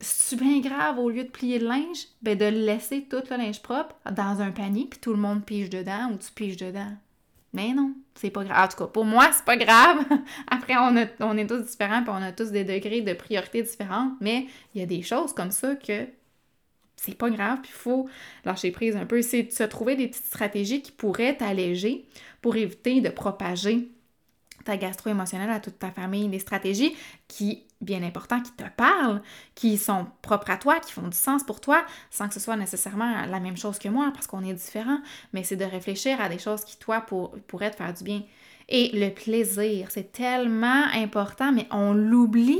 C'est 0.00 0.36
bien 0.36 0.60
grave, 0.60 0.98
au 0.98 1.08
lieu 1.08 1.24
de 1.24 1.30
plier 1.30 1.58
le 1.58 1.68
linge, 1.68 2.06
ben 2.22 2.36
de 2.36 2.44
laisser 2.44 3.02
tout 3.02 3.22
le 3.30 3.36
linge 3.36 3.62
propre 3.62 3.94
dans 4.10 4.40
un 4.40 4.50
panier, 4.50 4.86
puis 4.90 5.00
tout 5.00 5.12
le 5.12 5.18
monde 5.18 5.44
pige 5.44 5.70
dedans 5.70 6.10
ou 6.12 6.18
tu 6.18 6.30
piges 6.32 6.58
dedans. 6.58 6.92
Mais 7.54 7.72
non, 7.72 7.94
c'est 8.14 8.30
pas 8.30 8.44
grave. 8.44 8.64
En 8.64 8.68
tout 8.68 8.76
cas, 8.76 8.86
pour 8.86 9.06
moi, 9.06 9.30
c'est 9.32 9.44
pas 9.44 9.56
grave. 9.56 10.04
Après, 10.48 10.74
on, 10.76 10.94
on 11.20 11.38
est 11.38 11.46
tous 11.46 11.62
différents, 11.62 12.02
puis 12.02 12.12
on 12.12 12.22
a 12.22 12.32
tous 12.32 12.50
des 12.50 12.64
degrés 12.64 13.00
de 13.00 13.14
priorité 13.14 13.62
différents, 13.62 14.12
mais 14.20 14.46
il 14.74 14.80
y 14.80 14.84
a 14.84 14.86
des 14.86 15.00
choses 15.00 15.32
comme 15.32 15.50
ça 15.50 15.74
que 15.74 16.06
c'est 16.96 17.16
pas 17.16 17.30
grave, 17.30 17.60
puis 17.62 17.70
il 17.74 17.78
faut 17.78 18.08
lâcher 18.44 18.70
prise 18.72 18.96
un 18.96 19.06
peu. 19.06 19.22
C'est 19.22 19.44
de 19.44 19.52
se 19.52 19.64
trouver 19.64 19.96
des 19.96 20.08
petites 20.08 20.26
stratégies 20.26 20.82
qui 20.82 20.92
pourraient 20.92 21.36
t'alléger 21.36 22.06
pour 22.42 22.56
éviter 22.56 23.00
de 23.00 23.08
propager 23.08 23.88
ta 24.66 24.76
gastro-émotionnelle 24.76 25.50
à 25.50 25.60
toute 25.60 25.78
ta 25.78 25.90
famille, 25.90 26.28
des 26.28 26.38
stratégies 26.38 26.94
qui, 27.28 27.64
bien 27.80 28.02
important, 28.02 28.40
qui 28.42 28.52
te 28.52 28.64
parlent, 28.76 29.22
qui 29.54 29.78
sont 29.78 30.06
propres 30.22 30.50
à 30.50 30.56
toi, 30.58 30.80
qui 30.80 30.92
font 30.92 31.08
du 31.08 31.16
sens 31.16 31.42
pour 31.44 31.60
toi, 31.60 31.84
sans 32.10 32.28
que 32.28 32.34
ce 32.34 32.40
soit 32.40 32.56
nécessairement 32.56 33.24
la 33.26 33.40
même 33.40 33.56
chose 33.56 33.78
que 33.78 33.88
moi, 33.88 34.10
parce 34.12 34.26
qu'on 34.26 34.44
est 34.44 34.52
différents, 34.52 35.00
mais 35.32 35.44
c'est 35.44 35.56
de 35.56 35.64
réfléchir 35.64 36.20
à 36.20 36.28
des 36.28 36.38
choses 36.38 36.64
qui, 36.64 36.76
toi, 36.76 37.00
pour, 37.00 37.30
pourraient 37.46 37.70
te 37.70 37.76
faire 37.76 37.94
du 37.94 38.04
bien. 38.04 38.22
Et 38.68 38.90
le 38.92 39.10
plaisir, 39.10 39.86
c'est 39.90 40.10
tellement 40.10 40.86
important, 40.92 41.52
mais 41.52 41.68
on 41.70 41.92
l'oublie. 41.92 42.58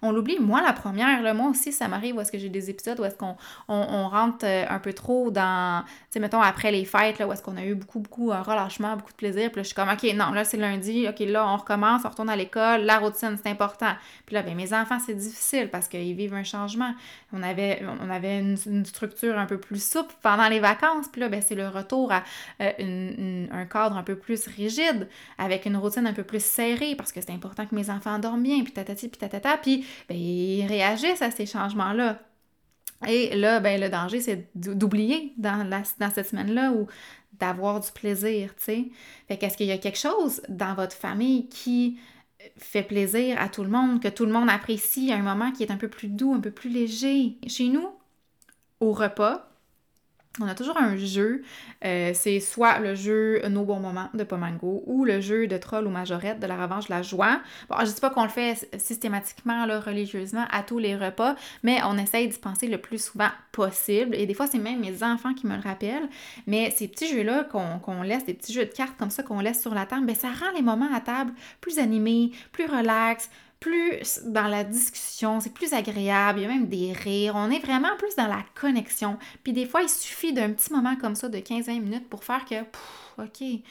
On 0.00 0.10
l'oublie. 0.10 0.38
Moi, 0.40 0.62
la 0.62 0.72
première, 0.72 1.20
là, 1.20 1.34
moi 1.34 1.50
aussi, 1.50 1.72
ça 1.72 1.88
m'arrive 1.88 2.16
où 2.16 2.22
est-ce 2.22 2.32
que 2.32 2.38
j'ai 2.38 2.48
des 2.48 2.70
épisodes 2.70 2.98
où 2.98 3.04
est-ce 3.04 3.16
qu'on 3.16 3.36
on, 3.68 4.08
rentre 4.08 4.46
euh, 4.46 4.64
un 4.66 4.78
peu 4.78 4.94
trop 4.94 5.30
dans, 5.30 5.82
tu 5.84 5.90
sais, 6.10 6.20
mettons, 6.20 6.40
après 6.40 6.72
les 6.72 6.86
fêtes, 6.86 7.18
là, 7.18 7.26
où 7.26 7.32
est-ce 7.34 7.42
qu'on 7.42 7.58
a 7.58 7.64
eu 7.64 7.74
beaucoup, 7.74 8.00
beaucoup 8.00 8.32
un 8.32 8.40
relâchement, 8.40 8.96
beaucoup 8.96 9.12
de 9.12 9.16
plaisir. 9.16 9.50
Puis 9.50 9.58
là, 9.58 9.62
je 9.62 9.68
suis 9.68 9.74
comme, 9.74 9.90
OK, 9.90 10.02
non, 10.14 10.30
là, 10.30 10.44
c'est 10.44 10.56
lundi. 10.56 11.06
OK, 11.06 11.18
là, 11.20 11.46
on 11.46 11.58
recommence, 11.58 12.00
on 12.06 12.08
retourne 12.08 12.30
à 12.30 12.36
l'école. 12.36 12.84
La 12.84 12.98
routine, 12.98 13.36
c'est 13.42 13.50
important. 13.50 13.92
Puis 14.24 14.34
là, 14.34 14.42
ben, 14.42 14.54
mes 14.54 14.72
enfants, 14.72 15.00
c'est 15.04 15.14
difficile 15.14 15.68
parce 15.68 15.86
qu'ils 15.86 16.14
vivent 16.14 16.34
un 16.34 16.44
changement. 16.44 16.94
On 17.34 17.42
avait, 17.42 17.82
on 18.00 18.08
avait 18.08 18.38
une, 18.38 18.86
structure 18.86 19.38
un 19.38 19.46
peu 19.46 19.58
plus 19.58 19.82
souple 19.82 20.14
pendant 20.22 20.48
les 20.48 20.60
vacances. 20.60 21.08
Puis 21.12 21.20
là, 21.20 21.28
ben, 21.28 21.42
c'est 21.42 21.54
le 21.54 21.68
retour 21.68 22.10
à 22.10 22.22
euh, 22.62 23.46
un 23.50 23.66
cadre 23.66 23.98
un 23.98 24.02
peu 24.02 24.16
plus 24.16 24.46
rigide 24.46 25.08
avec 25.42 25.66
une 25.66 25.76
routine 25.76 26.06
un 26.06 26.12
peu 26.12 26.22
plus 26.22 26.42
serrée 26.42 26.94
parce 26.94 27.12
que 27.12 27.20
c'est 27.20 27.32
important 27.32 27.66
que 27.66 27.74
mes 27.74 27.90
enfants 27.90 28.18
dorment 28.18 28.42
bien, 28.42 28.62
puis 28.62 28.72
tatati, 28.72 29.08
puis 29.08 29.18
tatata, 29.18 29.56
puis 29.56 29.84
ben, 30.08 30.16
ils 30.16 30.66
réagissent 30.66 31.22
à 31.22 31.30
ces 31.30 31.46
changements-là. 31.46 32.20
Et 33.08 33.34
là, 33.34 33.58
ben, 33.58 33.80
le 33.80 33.88
danger, 33.88 34.20
c'est 34.20 34.48
d'oublier 34.54 35.32
dans, 35.36 35.82
cette 35.84 36.28
semaine-là 36.28 36.72
ou 36.72 36.86
d'avoir 37.32 37.80
du 37.80 37.90
plaisir, 37.90 38.54
tu 38.54 38.62
sais. 38.62 38.84
Fait 39.26 39.36
qu'est-ce 39.36 39.56
qu'il 39.56 39.66
y 39.66 39.72
a 39.72 39.78
quelque 39.78 39.98
chose 39.98 40.42
dans 40.48 40.74
votre 40.74 40.94
famille 40.94 41.48
qui 41.48 41.98
fait 42.56 42.82
plaisir 42.82 43.40
à 43.40 43.48
tout 43.48 43.64
le 43.64 43.70
monde, 43.70 44.00
que 44.00 44.08
tout 44.08 44.26
le 44.26 44.32
monde 44.32 44.48
apprécie, 44.48 45.12
un 45.12 45.22
moment 45.22 45.50
qui 45.50 45.64
est 45.64 45.72
un 45.72 45.76
peu 45.76 45.88
plus 45.88 46.08
doux, 46.08 46.34
un 46.34 46.40
peu 46.40 46.52
plus 46.52 46.70
léger. 46.70 47.38
Chez 47.48 47.68
nous, 47.68 47.88
au 48.78 48.92
repas, 48.92 49.51
on 50.40 50.48
a 50.48 50.54
toujours 50.54 50.78
un 50.78 50.96
jeu. 50.96 51.42
Euh, 51.84 52.12
c'est 52.14 52.40
soit 52.40 52.78
le 52.78 52.94
jeu 52.94 53.42
Nos 53.48 53.64
bons 53.64 53.80
moments 53.80 54.08
de 54.14 54.24
Pomango 54.24 54.82
ou 54.86 55.04
le 55.04 55.20
jeu 55.20 55.46
de 55.46 55.56
Troll 55.58 55.86
ou 55.86 55.90
Majorette 55.90 56.40
de 56.40 56.46
la 56.46 56.56
revanche 56.56 56.86
de 56.86 56.94
la 56.94 57.02
joie. 57.02 57.40
Bon, 57.68 57.76
je 57.80 57.86
dis 57.86 58.00
pas 58.00 58.10
qu'on 58.10 58.22
le 58.22 58.28
fait 58.28 58.68
systématiquement, 58.78 59.66
là, 59.66 59.80
religieusement, 59.80 60.44
à 60.50 60.62
tous 60.62 60.78
les 60.78 60.96
repas, 60.96 61.36
mais 61.62 61.80
on 61.84 61.98
essaye 61.98 62.28
d'y 62.28 62.38
penser 62.38 62.66
le 62.66 62.78
plus 62.78 63.02
souvent 63.02 63.28
possible. 63.52 64.14
Et 64.14 64.26
des 64.26 64.34
fois, 64.34 64.46
c'est 64.46 64.58
même 64.58 64.80
mes 64.80 65.02
enfants 65.02 65.34
qui 65.34 65.46
me 65.46 65.56
le 65.56 65.62
rappellent. 65.62 66.08
Mais 66.46 66.70
ces 66.70 66.88
petits 66.88 67.08
jeux-là 67.08 67.44
qu'on 67.44 68.02
laisse, 68.02 68.24
des 68.24 68.34
petits 68.34 68.52
jeux 68.52 68.64
de 68.64 68.72
cartes 68.72 68.96
comme 68.98 69.10
ça 69.10 69.22
qu'on 69.22 69.40
laisse 69.40 69.60
sur 69.60 69.74
la 69.74 69.86
table, 69.86 70.06
ben, 70.06 70.14
ça 70.14 70.28
rend 70.28 70.50
les 70.54 70.62
moments 70.62 70.92
à 70.94 71.00
table 71.00 71.32
plus 71.60 71.78
animés, 71.78 72.32
plus 72.52 72.66
relax, 72.66 73.28
plus 73.62 74.22
dans 74.24 74.48
la 74.48 74.64
discussion, 74.64 75.38
c'est 75.38 75.54
plus 75.54 75.72
agréable, 75.72 76.40
il 76.40 76.42
y 76.42 76.44
a 76.46 76.48
même 76.48 76.66
des 76.66 76.92
rires, 76.92 77.34
on 77.36 77.48
est 77.48 77.60
vraiment 77.60 77.96
plus 77.96 78.16
dans 78.16 78.26
la 78.26 78.44
connexion. 78.60 79.16
Puis 79.44 79.52
des 79.52 79.66
fois, 79.66 79.82
il 79.82 79.88
suffit 79.88 80.32
d'un 80.32 80.50
petit 80.50 80.72
moment 80.72 80.96
comme 80.96 81.14
ça 81.14 81.28
de 81.28 81.38
15-20 81.38 81.80
minutes 81.80 82.08
pour 82.08 82.24
faire 82.24 82.44
que, 82.44 82.56
OK, 83.22 83.62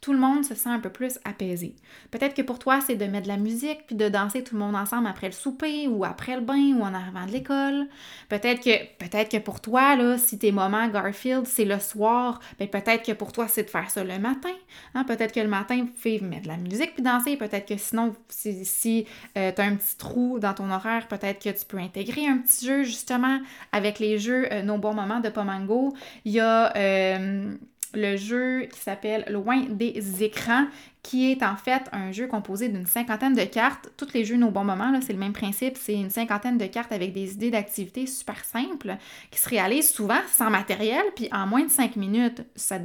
tout 0.00 0.12
le 0.12 0.18
monde 0.18 0.44
se 0.44 0.54
sent 0.54 0.68
un 0.70 0.78
peu 0.78 0.90
plus 0.90 1.18
apaisé. 1.24 1.74
Peut-être 2.10 2.34
que 2.34 2.42
pour 2.42 2.58
toi, 2.58 2.80
c'est 2.80 2.96
de 2.96 3.04
mettre 3.04 3.24
de 3.24 3.28
la 3.28 3.36
musique 3.36 3.86
puis 3.86 3.96
de 3.96 4.08
danser 4.08 4.42
tout 4.42 4.54
le 4.54 4.60
monde 4.60 4.74
ensemble 4.74 5.06
après 5.06 5.26
le 5.26 5.32
souper 5.32 5.88
ou 5.88 6.04
après 6.04 6.36
le 6.36 6.40
bain 6.40 6.74
ou 6.74 6.82
en 6.82 6.94
arrivant 6.94 7.26
de 7.26 7.32
l'école. 7.32 7.86
Peut-être 8.28 8.62
que 8.62 8.84
peut-être 8.98 9.30
que 9.30 9.36
pour 9.36 9.60
toi 9.60 9.96
là, 9.96 10.16
si 10.16 10.38
tes 10.38 10.52
moments 10.52 10.88
Garfield, 10.88 11.46
c'est 11.46 11.64
le 11.64 11.78
soir, 11.78 12.40
ben 12.58 12.68
peut-être 12.68 13.04
que 13.04 13.12
pour 13.12 13.32
toi, 13.32 13.46
c'est 13.48 13.64
de 13.64 13.70
faire 13.70 13.90
ça 13.90 14.02
le 14.02 14.18
matin. 14.18 14.54
Hein? 14.94 15.04
Peut-être 15.04 15.32
que 15.32 15.40
le 15.40 15.48
matin, 15.48 15.80
vous 15.80 15.86
pouvez 15.86 16.20
mettre 16.20 16.44
de 16.44 16.48
la 16.48 16.56
musique 16.56 16.94
puis 16.94 17.02
danser. 17.02 17.36
Peut-être 17.36 17.66
que 17.66 17.76
sinon, 17.76 18.14
si, 18.28 19.06
euh, 19.36 19.52
tu 19.54 19.60
as 19.60 19.64
un 19.64 19.76
petit 19.76 19.96
trou 19.96 20.38
dans 20.38 20.54
ton 20.54 20.70
horaire, 20.70 21.08
peut-être 21.08 21.42
que 21.42 21.50
tu 21.50 21.64
peux 21.66 21.78
intégrer 21.78 22.26
un 22.26 22.38
petit 22.38 22.66
jeu 22.66 22.82
justement 22.84 23.40
avec 23.72 23.98
les 23.98 24.18
jeux 24.18 24.50
euh, 24.52 24.62
Nos 24.62 24.78
bons 24.78 24.94
moments 24.94 25.20
de 25.20 25.28
Pomango. 25.28 25.94
Il 26.24 26.32
y 26.32 26.40
a 26.40 26.74
euh, 26.76 27.54
le 27.94 28.16
jeu 28.16 28.68
qui 28.72 28.78
s'appelle 28.80 29.24
Loin 29.28 29.64
des 29.68 30.22
écrans, 30.22 30.66
qui 31.02 31.30
est 31.30 31.42
en 31.42 31.56
fait 31.56 31.82
un 31.92 32.12
jeu 32.12 32.26
composé 32.26 32.68
d'une 32.68 32.86
cinquantaine 32.86 33.34
de 33.34 33.44
cartes. 33.44 33.90
Tous 33.96 34.12
les 34.12 34.24
jeux 34.24 34.36
Nos 34.36 34.50
bons 34.50 34.64
moments, 34.64 34.92
c'est 35.00 35.12
le 35.12 35.18
même 35.18 35.32
principe. 35.32 35.76
C'est 35.78 35.94
une 35.94 36.10
cinquantaine 36.10 36.58
de 36.58 36.66
cartes 36.66 36.92
avec 36.92 37.12
des 37.12 37.32
idées 37.32 37.50
d'activités 37.50 38.06
super 38.06 38.44
simples 38.44 38.96
qui 39.30 39.40
se 39.40 39.48
réalisent 39.48 39.90
souvent 39.90 40.20
sans 40.30 40.50
matériel, 40.50 41.02
puis 41.16 41.28
en 41.32 41.46
moins 41.46 41.64
de 41.64 41.70
cinq 41.70 41.96
minutes. 41.96 42.42
Ça 42.54 42.78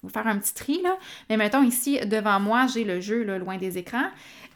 faut 0.00 0.08
faire 0.08 0.26
un 0.26 0.38
petit 0.38 0.54
tri, 0.54 0.80
là. 0.82 0.96
Mais 1.28 1.36
mettons 1.36 1.62
ici, 1.62 2.00
devant 2.06 2.40
moi, 2.40 2.66
j'ai 2.66 2.84
le 2.84 3.00
jeu 3.00 3.24
Loin 3.38 3.58
des 3.58 3.78
écrans. 3.78 4.08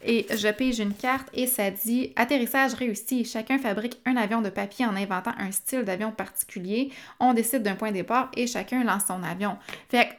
Et 0.05 0.25
je 0.29 0.49
pige 0.49 0.79
une 0.79 0.93
carte 0.93 1.29
et 1.33 1.47
ça 1.47 1.71
dit 1.71 2.11
Atterrissage 2.15 2.73
réussi. 2.73 3.25
Chacun 3.25 3.57
fabrique 3.57 3.99
un 4.05 4.17
avion 4.17 4.41
de 4.41 4.49
papier 4.49 4.85
en 4.85 4.95
inventant 4.95 5.33
un 5.37 5.51
style 5.51 5.83
d'avion 5.83 6.11
particulier. 6.11 6.91
On 7.19 7.33
décide 7.33 7.63
d'un 7.63 7.75
point 7.75 7.89
de 7.89 7.95
départ 7.95 8.29
et 8.35 8.47
chacun 8.47 8.83
lance 8.83 9.03
son 9.07 9.23
avion. 9.23 9.57
Fait 9.89 10.09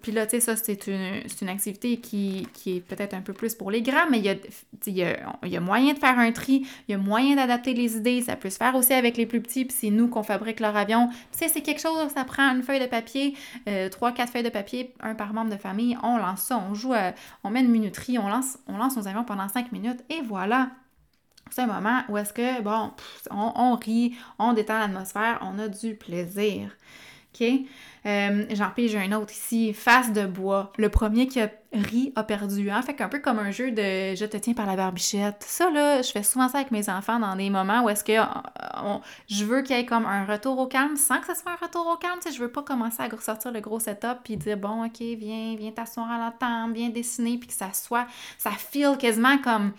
puis 0.00 0.12
là, 0.12 0.26
tu 0.26 0.30
sais, 0.30 0.40
ça, 0.40 0.56
c'est 0.56 0.86
une, 0.86 1.48
activité 1.48 1.98
qui, 1.98 2.48
est 2.66 2.80
peut-être 2.80 3.12
un 3.12 3.20
peu 3.20 3.34
plus 3.34 3.54
pour 3.54 3.70
les 3.70 3.82
grands, 3.82 4.08
mais 4.10 4.18
il 4.18 4.24
y, 4.96 5.02
a, 5.02 5.60
moyen 5.60 5.92
de 5.92 5.98
faire 5.98 6.18
un 6.18 6.32
tri, 6.32 6.66
il 6.88 6.92
y 6.92 6.94
a 6.94 6.98
moyen 6.98 7.36
d'adapter 7.36 7.74
les 7.74 7.96
idées, 7.96 8.22
ça 8.22 8.36
peut 8.36 8.48
se 8.48 8.56
faire 8.56 8.74
aussi 8.74 8.94
avec 8.94 9.16
les 9.16 9.26
plus 9.26 9.42
petits, 9.42 9.66
puis 9.66 9.76
c'est 9.78 9.90
nous 9.90 10.08
qu'on 10.08 10.22
fabrique 10.22 10.60
leur 10.60 10.74
avion. 10.76 11.10
Tu 11.38 11.48
c'est 11.48 11.60
quelque 11.60 11.80
chose, 11.80 12.08
ça 12.14 12.24
prend 12.24 12.54
une 12.54 12.62
feuille 12.62 12.80
de 12.80 12.86
papier, 12.86 13.36
euh, 13.68 13.90
trois, 13.90 14.12
quatre 14.12 14.32
feuilles 14.32 14.42
de 14.42 14.48
papier, 14.48 14.94
un 15.00 15.14
par 15.14 15.34
membre 15.34 15.50
de 15.50 15.60
famille, 15.60 15.98
on 16.02 16.16
lance 16.16 16.42
ça, 16.42 16.58
on 16.58 16.74
joue, 16.74 16.94
on 17.42 17.50
met 17.50 17.60
une 17.60 17.70
minuterie, 17.70 18.18
on 18.18 18.28
lance, 18.28 18.58
on 18.66 18.78
lance 18.78 18.96
nos 18.96 19.06
avions 19.06 19.24
pendant 19.24 19.48
cinq 19.48 19.70
minutes, 19.70 20.02
et 20.08 20.22
voilà, 20.22 20.70
c'est 21.50 21.60
un 21.60 21.66
moment 21.66 22.00
où 22.08 22.16
est-ce 22.16 22.32
que, 22.32 22.62
bon, 22.62 22.90
on, 23.30 23.52
on, 23.54 23.76
rit, 23.76 24.16
on 24.38 24.54
détend 24.54 24.78
l'atmosphère, 24.78 25.38
on 25.42 25.58
a 25.58 25.68
du 25.68 25.94
plaisir. 25.94 26.70
OK? 27.34 27.46
Euh, 28.06 28.44
J'en 28.50 28.70
pige 28.70 28.94
un 28.96 29.12
autre 29.12 29.32
ici, 29.32 29.72
face 29.72 30.12
de 30.12 30.26
bois. 30.26 30.72
Le 30.76 30.88
premier 30.88 31.26
qui 31.26 31.40
a 31.40 31.50
ri 31.72 32.12
a 32.16 32.22
perdu. 32.22 32.70
Hein? 32.70 32.82
Fait 32.82 32.94
qu'un 32.94 33.08
peu 33.08 33.18
comme 33.18 33.38
un 33.38 33.50
jeu 33.50 33.70
de 33.70 34.14
je 34.14 34.24
te 34.26 34.36
tiens 34.36 34.54
par 34.54 34.66
la 34.66 34.76
barbichette. 34.76 35.44
Ça, 35.46 35.70
là, 35.70 36.02
je 36.02 36.10
fais 36.10 36.22
souvent 36.22 36.48
ça 36.48 36.58
avec 36.58 36.70
mes 36.70 36.88
enfants 36.90 37.18
dans 37.18 37.34
des 37.34 37.50
moments 37.50 37.82
où 37.84 37.88
est-ce 37.88 38.04
que 38.04 38.12
je 39.28 39.44
veux 39.44 39.62
qu'il 39.62 39.76
y 39.76 39.80
ait 39.80 39.86
comme 39.86 40.06
un 40.06 40.24
retour 40.26 40.58
au 40.58 40.66
calme 40.66 40.96
sans 40.96 41.20
que 41.20 41.26
ce 41.26 41.40
soit 41.40 41.52
un 41.52 41.64
retour 41.64 41.86
au 41.86 41.96
calme. 41.96 42.18
Tu 42.22 42.28
sais, 42.28 42.36
je 42.36 42.42
veux 42.42 42.50
pas 42.50 42.62
commencer 42.62 43.02
à 43.02 43.08
ressortir 43.08 43.52
le 43.52 43.60
gros 43.60 43.80
setup 43.80 44.18
puis 44.22 44.36
dire 44.36 44.56
bon, 44.56 44.84
ok, 44.84 45.00
viens, 45.00 45.56
viens 45.56 45.72
t'asseoir 45.72 46.10
à 46.10 46.18
la 46.18 46.30
table, 46.30 46.74
viens 46.74 46.90
dessiner 46.90 47.38
puis 47.38 47.48
que 47.48 47.54
ça 47.54 47.72
soit, 47.72 48.06
ça 48.38 48.50
feel 48.50 48.96
quasiment 48.98 49.38
comme, 49.38 49.72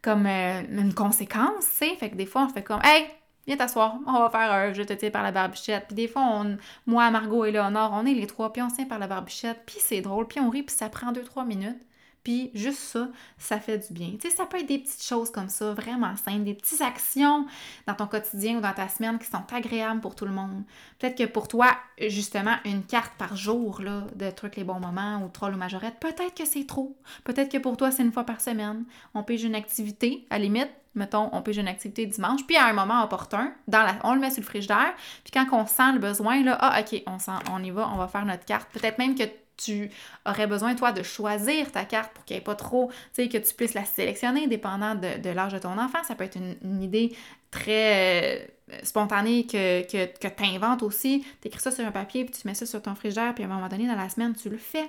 comme 0.00 0.26
euh, 0.26 0.62
une 0.70 0.94
conséquence, 0.94 1.64
tu 1.78 1.88
sais? 1.88 1.96
Fait 1.96 2.10
que 2.10 2.16
des 2.16 2.26
fois, 2.26 2.46
on 2.48 2.48
fait 2.48 2.62
comme 2.62 2.80
hey, 2.84 3.06
viens 3.46 3.56
t'asseoir, 3.56 3.96
on 4.06 4.20
va 4.20 4.30
faire 4.30 4.52
un 4.52 4.72
je 4.72 4.82
te 4.82 4.92
tiens 4.92 5.10
par 5.10 5.22
la 5.22 5.32
barbichette. 5.32 5.86
Puis 5.86 5.94
des 5.94 6.08
fois, 6.08 6.22
on, 6.22 6.56
moi, 6.86 7.10
Margot 7.10 7.44
et 7.44 7.52
Léonore, 7.52 7.92
on 7.94 8.06
est 8.06 8.14
les 8.14 8.26
trois, 8.26 8.52
puis 8.52 8.62
on 8.62 8.70
se 8.70 8.76
tient 8.76 8.86
par 8.86 8.98
la 8.98 9.06
barbichette, 9.06 9.62
puis 9.66 9.76
c'est 9.78 10.00
drôle, 10.00 10.26
puis 10.26 10.40
on 10.40 10.50
rit, 10.50 10.62
puis 10.62 10.74
ça 10.74 10.88
prend 10.88 11.12
deux, 11.12 11.24
trois 11.24 11.44
minutes. 11.44 11.80
Puis 12.24 12.50
juste 12.54 12.78
ça, 12.78 13.08
ça 13.36 13.60
fait 13.60 13.86
du 13.86 13.92
bien. 13.92 14.12
Tu 14.18 14.28
sais, 14.28 14.34
ça 14.34 14.46
peut 14.46 14.58
être 14.58 14.66
des 14.66 14.78
petites 14.78 15.02
choses 15.02 15.30
comme 15.30 15.50
ça, 15.50 15.74
vraiment 15.74 16.16
simples, 16.16 16.44
des 16.44 16.54
petites 16.54 16.80
actions 16.80 17.46
dans 17.86 17.94
ton 17.94 18.06
quotidien 18.06 18.56
ou 18.56 18.60
dans 18.62 18.72
ta 18.72 18.88
semaine 18.88 19.18
qui 19.18 19.26
sont 19.26 19.44
agréables 19.52 20.00
pour 20.00 20.14
tout 20.14 20.24
le 20.24 20.32
monde. 20.32 20.62
Peut-être 20.98 21.18
que 21.18 21.24
pour 21.24 21.48
toi, 21.48 21.76
justement, 22.08 22.56
une 22.64 22.82
carte 22.82 23.12
par 23.18 23.36
jour 23.36 23.82
là, 23.82 24.06
de 24.16 24.30
trucs 24.30 24.56
les 24.56 24.64
bons 24.64 24.80
moments 24.80 25.22
ou 25.22 25.28
troll 25.28 25.54
ou 25.54 25.58
majorette, 25.58 26.00
peut-être 26.00 26.34
que 26.34 26.46
c'est 26.46 26.66
trop. 26.66 26.96
Peut-être 27.24 27.52
que 27.52 27.58
pour 27.58 27.76
toi, 27.76 27.90
c'est 27.90 28.02
une 28.02 28.12
fois 28.12 28.24
par 28.24 28.40
semaine. 28.40 28.84
On 29.12 29.22
pige 29.22 29.44
une 29.44 29.54
activité, 29.54 30.26
à 30.30 30.38
limite, 30.38 30.70
mettons, 30.94 31.28
on 31.32 31.42
pige 31.42 31.58
une 31.58 31.68
activité 31.68 32.06
dimanche, 32.06 32.46
puis 32.46 32.56
à 32.56 32.66
un 32.66 32.72
moment 32.72 33.04
opportun, 33.04 33.52
dans 33.68 33.82
la, 33.82 33.96
on 34.04 34.14
le 34.14 34.20
met 34.20 34.30
sur 34.30 34.40
le 34.40 34.46
frigidaire, 34.46 34.94
puis 35.24 35.32
quand 35.32 35.46
on 35.52 35.66
sent 35.66 35.92
le 35.92 35.98
besoin, 35.98 36.42
là, 36.42 36.56
ah, 36.60 36.80
ok, 36.80 37.02
on, 37.06 37.18
sent, 37.18 37.32
on 37.52 37.62
y 37.62 37.70
va, 37.70 37.90
on 37.92 37.96
va 37.96 38.08
faire 38.08 38.24
notre 38.24 38.44
carte. 38.44 38.70
Peut-être 38.72 38.98
même 38.98 39.14
que 39.14 39.24
tu 39.56 39.90
aurais 40.26 40.46
besoin, 40.46 40.74
toi, 40.74 40.92
de 40.92 41.02
choisir 41.02 41.70
ta 41.72 41.84
carte 41.84 42.12
pour 42.12 42.24
qu'il 42.24 42.36
n'y 42.36 42.40
ait 42.40 42.44
pas 42.44 42.54
trop, 42.54 42.90
tu 43.14 43.22
sais, 43.22 43.28
que 43.28 43.38
tu 43.38 43.54
puisses 43.54 43.74
la 43.74 43.84
sélectionner 43.84 44.46
dépendant 44.46 44.94
de, 44.94 45.30
l'âge 45.30 45.52
de 45.52 45.58
ton 45.58 45.78
enfant. 45.78 46.02
Ça 46.06 46.14
peut 46.14 46.24
être 46.24 46.36
une, 46.36 46.82
idée 46.82 47.14
très 47.50 48.42
euh, 48.70 48.78
spontanée 48.82 49.46
que, 49.46 49.82
que, 49.82 50.06
que 50.18 50.28
tu 50.28 50.44
inventes 50.44 50.82
aussi. 50.82 51.24
Tu 51.40 51.48
écris 51.48 51.60
ça 51.60 51.70
sur 51.70 51.86
un 51.86 51.92
papier, 51.92 52.24
puis 52.24 52.34
tu 52.40 52.46
mets 52.46 52.54
ça 52.54 52.66
sur 52.66 52.82
ton 52.82 52.94
frigidaire, 52.94 53.34
puis 53.34 53.44
à 53.44 53.46
un 53.46 53.50
moment 53.50 53.68
donné, 53.68 53.86
dans 53.86 53.96
la 53.96 54.08
semaine, 54.08 54.34
tu 54.34 54.48
le 54.48 54.58
fais. 54.58 54.88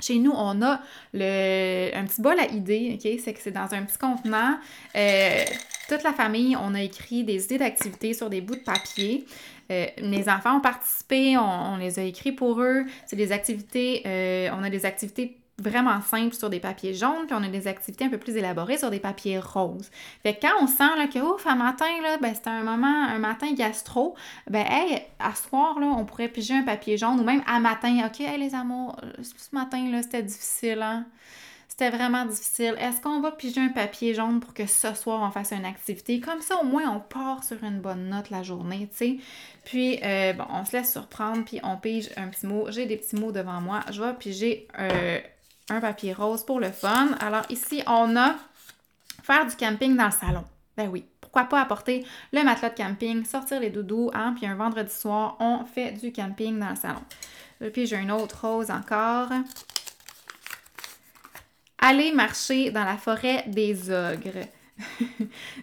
Chez 0.00 0.18
nous, 0.18 0.32
on 0.32 0.60
a 0.60 0.80
le, 1.14 1.90
un 1.94 2.04
petit 2.04 2.20
bol 2.20 2.38
à 2.38 2.46
idées, 2.48 2.92
OK? 2.94 3.20
C'est 3.22 3.32
que 3.32 3.40
c'est 3.40 3.50
dans 3.50 3.72
un 3.72 3.82
petit 3.82 3.96
contenant. 3.96 4.58
Euh, 4.94 5.44
toute 5.88 6.02
la 6.02 6.12
famille, 6.12 6.54
on 6.56 6.74
a 6.74 6.82
écrit 6.82 7.24
des 7.24 7.44
idées 7.44 7.58
d'activités 7.58 8.12
sur 8.12 8.28
des 8.28 8.42
bouts 8.42 8.56
de 8.56 8.60
papier. 8.60 9.24
Euh, 9.70 9.86
mes 10.02 10.28
enfants 10.28 10.58
ont 10.58 10.60
participé, 10.60 11.36
on, 11.36 11.76
les 11.76 11.98
a 11.98 12.02
écrits 12.02 12.32
pour 12.32 12.60
eux. 12.60 12.84
C'est 13.06 13.16
des 13.16 13.32
activités, 13.32 14.02
euh, 14.06 14.50
on 14.56 14.62
a 14.62 14.70
des 14.70 14.86
activités 14.86 15.38
vraiment 15.58 16.02
simples 16.02 16.34
sur 16.34 16.50
des 16.50 16.60
papiers 16.60 16.92
jaunes, 16.92 17.26
puis 17.26 17.34
on 17.34 17.42
a 17.42 17.48
des 17.48 17.66
activités 17.66 18.04
un 18.04 18.10
peu 18.10 18.18
plus 18.18 18.36
élaborées 18.36 18.76
sur 18.76 18.90
des 18.90 19.00
papiers 19.00 19.38
roses. 19.38 19.90
Fait 20.22 20.34
que 20.34 20.42
quand 20.42 20.52
on 20.60 20.66
sent 20.66 20.96
là, 20.98 21.06
que 21.06 21.18
ouf, 21.18 21.46
à 21.46 21.54
matin, 21.54 21.86
là, 22.02 22.18
ben, 22.20 22.34
c'est 22.34 22.48
un 22.48 22.62
moment, 22.62 23.04
un 23.08 23.18
matin 23.18 23.52
gastro, 23.54 24.14
ben 24.50 24.66
hey, 24.68 25.02
à 25.18 25.34
soir, 25.34 25.80
là, 25.80 25.86
on 25.86 26.04
pourrait 26.04 26.28
piger 26.28 26.54
un 26.54 26.62
papier 26.62 26.98
jaune, 26.98 27.20
ou 27.20 27.24
même 27.24 27.42
à 27.46 27.58
matin, 27.58 28.06
ok, 28.06 28.20
hey, 28.20 28.38
les 28.38 28.54
amours, 28.54 28.96
ce 29.22 29.54
matin, 29.54 29.90
là, 29.90 30.02
c'était 30.02 30.22
difficile, 30.22 30.82
hein? 30.82 31.06
C'était 31.78 31.94
vraiment 31.94 32.24
difficile. 32.24 32.74
Est-ce 32.78 33.02
qu'on 33.02 33.20
va 33.20 33.32
piger 33.32 33.60
un 33.60 33.68
papier 33.68 34.14
jaune 34.14 34.40
pour 34.40 34.54
que 34.54 34.64
ce 34.64 34.94
soir 34.94 35.20
on 35.20 35.30
fasse 35.30 35.52
une 35.52 35.66
activité? 35.66 36.20
Comme 36.20 36.40
ça, 36.40 36.56
au 36.56 36.64
moins, 36.64 36.88
on 36.88 37.00
part 37.00 37.44
sur 37.44 37.62
une 37.62 37.80
bonne 37.80 38.08
note 38.08 38.30
la 38.30 38.42
journée, 38.42 38.88
tu 38.92 38.96
sais. 38.96 39.16
Puis, 39.66 40.00
euh, 40.02 40.32
bon, 40.32 40.46
on 40.48 40.64
se 40.64 40.74
laisse 40.74 40.90
surprendre, 40.90 41.44
puis 41.44 41.60
on 41.62 41.76
pige 41.76 42.08
un 42.16 42.28
petit 42.28 42.46
mot. 42.46 42.64
J'ai 42.70 42.86
des 42.86 42.96
petits 42.96 43.16
mots 43.16 43.30
devant 43.30 43.60
moi. 43.60 43.80
Je 43.90 44.00
vais 44.02 44.14
piger 44.14 44.66
euh, 44.78 45.18
un 45.68 45.80
papier 45.80 46.14
rose 46.14 46.46
pour 46.46 46.60
le 46.60 46.70
fun. 46.70 47.10
Alors, 47.20 47.44
ici, 47.50 47.82
on 47.86 48.16
a 48.16 48.36
faire 49.22 49.44
du 49.44 49.54
camping 49.54 49.94
dans 49.98 50.06
le 50.06 50.12
salon. 50.12 50.44
Ben 50.78 50.88
oui, 50.88 51.04
pourquoi 51.20 51.44
pas 51.44 51.60
apporter 51.60 52.06
le 52.32 52.42
matelas 52.42 52.70
de 52.70 52.74
camping, 52.74 53.22
sortir 53.26 53.60
les 53.60 53.68
doudous, 53.68 54.10
hein, 54.14 54.32
puis 54.34 54.46
un 54.46 54.54
vendredi 54.54 54.94
soir, 54.94 55.36
on 55.40 55.66
fait 55.66 55.92
du 55.92 56.10
camping 56.10 56.58
dans 56.58 56.70
le 56.70 56.76
salon. 56.76 57.02
Puis 57.74 57.86
j'ai 57.86 57.96
une 57.96 58.12
autre 58.12 58.46
rose 58.46 58.70
encore. 58.70 59.28
Aller 61.78 62.12
marcher 62.12 62.70
dans 62.70 62.84
la 62.84 62.96
forêt 62.96 63.44
des 63.46 63.90
ogres. 63.90 64.46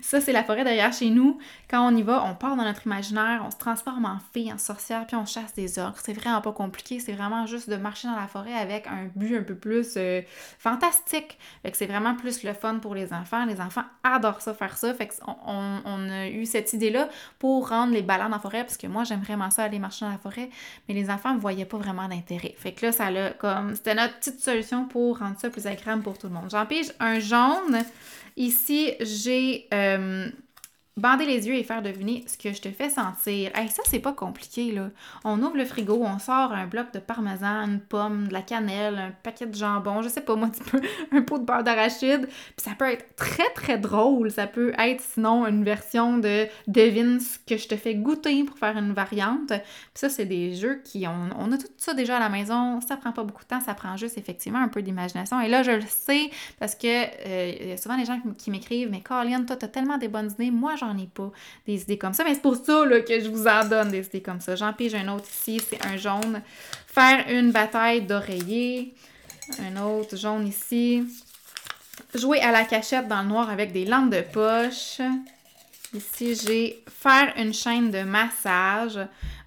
Ça, 0.01 0.21
c'est 0.21 0.31
la 0.31 0.43
forêt 0.43 0.63
derrière 0.63 0.91
chez 0.91 1.09
nous. 1.09 1.37
Quand 1.69 1.87
on 1.87 1.95
y 1.95 2.01
va, 2.01 2.23
on 2.25 2.35
part 2.35 2.55
dans 2.55 2.63
notre 2.63 2.85
imaginaire, 2.85 3.43
on 3.45 3.51
se 3.51 3.57
transforme 3.57 4.05
en 4.05 4.17
fille, 4.33 4.51
en 4.51 4.57
sorcière, 4.57 5.05
puis 5.05 5.15
on 5.15 5.25
chasse 5.25 5.53
des 5.53 5.79
ogres. 5.79 5.97
C'est 6.03 6.13
vraiment 6.13 6.41
pas 6.41 6.51
compliqué, 6.51 6.99
c'est 6.99 7.13
vraiment 7.13 7.45
juste 7.45 7.69
de 7.69 7.75
marcher 7.75 8.07
dans 8.07 8.15
la 8.15 8.27
forêt 8.27 8.53
avec 8.53 8.87
un 8.87 9.09
but 9.15 9.37
un 9.37 9.43
peu 9.43 9.55
plus 9.55 9.93
euh, 9.97 10.21
fantastique. 10.59 11.37
Fait 11.61 11.71
que 11.71 11.77
c'est 11.77 11.85
vraiment 11.85 12.15
plus 12.15 12.43
le 12.43 12.53
fun 12.53 12.79
pour 12.79 12.95
les 12.95 13.13
enfants. 13.13 13.45
Les 13.45 13.61
enfants 13.61 13.83
adorent 14.03 14.41
ça, 14.41 14.53
faire 14.53 14.77
ça. 14.77 14.93
Fait 14.93 15.07
qu'on 15.07 15.35
on, 15.45 16.09
a 16.09 16.27
eu 16.27 16.45
cette 16.45 16.73
idée-là 16.73 17.09
pour 17.39 17.69
rendre 17.69 17.93
les 17.93 18.01
balades 18.01 18.33
en 18.33 18.39
forêt, 18.39 18.63
parce 18.63 18.77
que 18.77 18.87
moi, 18.87 19.03
j'aime 19.03 19.21
vraiment 19.21 19.49
ça, 19.51 19.63
aller 19.63 19.79
marcher 19.79 20.05
dans 20.05 20.11
la 20.11 20.17
forêt, 20.17 20.49
mais 20.87 20.93
les 20.93 21.09
enfants 21.09 21.33
ne 21.33 21.39
voyaient 21.39 21.65
pas 21.65 21.77
vraiment 21.77 22.07
d'intérêt. 22.07 22.55
Fait 22.57 22.73
que 22.73 22.85
là, 22.85 22.91
ça 22.91 23.11
l'a 23.11 23.31
comme... 23.31 23.75
C'était 23.75 23.95
notre 23.95 24.17
petite 24.17 24.39
solution 24.41 24.85
pour 24.85 25.19
rendre 25.19 25.39
ça 25.39 25.49
plus 25.49 25.67
agréable 25.67 26.01
pour 26.01 26.17
tout 26.17 26.27
le 26.27 26.33
monde. 26.33 26.49
J'en 26.49 26.65
un 26.99 27.19
jaune 27.19 27.83
Ici, 28.35 28.93
j'ai 28.99 29.67
euh, 29.73 30.29
bander 30.95 31.25
les 31.25 31.47
yeux 31.47 31.55
et 31.55 31.63
faire 31.63 31.81
deviner 31.81 32.23
ce 32.27 32.37
que 32.37 32.53
je 32.53 32.61
te 32.61 32.69
fais 32.69 32.89
sentir. 32.89 33.51
Hey, 33.55 33.67
ça, 33.69 33.81
c'est 33.85 33.99
pas 33.99 34.13
compliqué, 34.13 34.71
là. 34.71 34.91
On 35.23 35.41
ouvre 35.41 35.57
le 35.57 35.65
frigo, 35.65 35.99
on 36.03 36.19
sort 36.19 36.51
un 36.51 36.67
bloc 36.67 36.93
de 36.93 36.99
parmesan, 36.99 37.67
une 37.67 37.79
pomme, 37.79 38.27
de 38.27 38.33
la 38.33 38.43
cannelle, 38.43 38.97
un 38.97 39.11
paquet 39.23 39.47
de 39.47 39.55
jambon, 39.55 40.01
je 40.03 40.09
sais 40.09 40.21
pas 40.21 40.35
moi, 40.35 40.47
un, 40.53 40.71
peu, 40.71 40.81
un 41.11 41.21
pot 41.21 41.39
de 41.39 41.45
beurre 41.45 41.63
d'arachide. 41.63 42.27
Puis 42.27 42.63
ça 42.63 42.71
peut 42.77 42.89
être 42.89 43.15
très, 43.15 43.49
très 43.55 43.77
drôle. 43.77 44.29
Ça 44.29 44.45
peut 44.45 44.73
être, 44.77 45.01
sinon, 45.01 45.47
une 45.47 45.63
version 45.63 46.17
de 46.17 46.47
devine 46.67 47.19
ce 47.19 47.39
que 47.39 47.57
je 47.57 47.67
te 47.67 47.75
fais 47.75 47.95
goûter 47.95 48.43
pour 48.43 48.57
faire 48.57 48.77
une 48.77 48.93
variante. 48.93 49.47
Puis 49.47 49.59
ça, 49.95 50.09
c'est 50.09 50.25
des 50.25 50.53
jeux 50.55 50.81
qui... 50.83 51.07
On, 51.07 51.29
on 51.39 51.51
a 51.51 51.57
tout 51.57 51.67
ça 51.77 51.93
déjà 51.95 52.17
à 52.17 52.19
la 52.19 52.29
maison. 52.29 52.79
Ça 52.81 52.97
prend 52.97 53.11
pas 53.11 53.23
beaucoup 53.23 53.43
de 53.43 53.47
temps. 53.47 53.61
Ça 53.61 53.73
prend 53.73 53.97
juste, 53.97 54.17
effectivement, 54.17 54.59
un 54.59 54.67
peu 54.67 54.83
d'imagination. 54.83 55.41
Et 55.41 55.47
là, 55.47 55.63
je 55.63 55.71
le 55.71 55.81
sais 55.87 56.29
parce 56.59 56.75
que 56.75 56.87
euh, 56.87 57.69
y 57.69 57.71
a 57.71 57.77
souvent 57.77 57.97
des 57.97 58.05
gens 58.05 58.19
qui, 58.37 58.51
m'écrivent 58.51 58.89
«Mais 58.91 59.01
Colin, 59.01 59.43
toi, 59.43 59.55
t'as 59.55 59.67
tellement 59.67 59.97
des 59.97 60.07
bonnes 60.07 60.29
idées. 60.31 60.51
Moi, 60.51 60.75
j'en 60.85 60.97
ai 60.97 61.07
pas 61.07 61.31
des 61.65 61.81
idées 61.81 61.97
comme 61.97 62.13
ça. 62.13 62.23
Mais 62.23 62.33
c'est 62.33 62.41
pour 62.41 62.55
ça 62.55 62.83
que 63.07 63.19
je 63.19 63.29
vous 63.29 63.47
en 63.47 63.67
donne 63.67 63.89
des 63.89 64.05
idées 64.05 64.21
comme 64.21 64.41
ça. 64.41 64.55
J'en 64.55 64.73
pige 64.73 64.95
un 64.95 65.07
autre 65.09 65.25
ici, 65.29 65.61
c'est 65.67 65.85
un 65.85 65.97
jaune. 65.97 66.41
Faire 66.87 67.25
une 67.29 67.51
bataille 67.51 68.01
d'oreiller. 68.01 68.93
Un 69.59 69.81
autre 69.81 70.15
jaune 70.15 70.47
ici. 70.47 71.03
Jouer 72.15 72.39
à 72.39 72.51
la 72.51 72.63
cachette 72.63 73.07
dans 73.07 73.21
le 73.21 73.27
noir 73.27 73.49
avec 73.49 73.71
des 73.71 73.85
lampes 73.85 74.11
de 74.11 74.21
poche. 74.21 75.01
Ici, 75.93 76.35
j'ai 76.35 76.83
faire 76.87 77.33
une 77.37 77.53
chaîne 77.53 77.91
de 77.91 78.01
massage. 78.01 78.99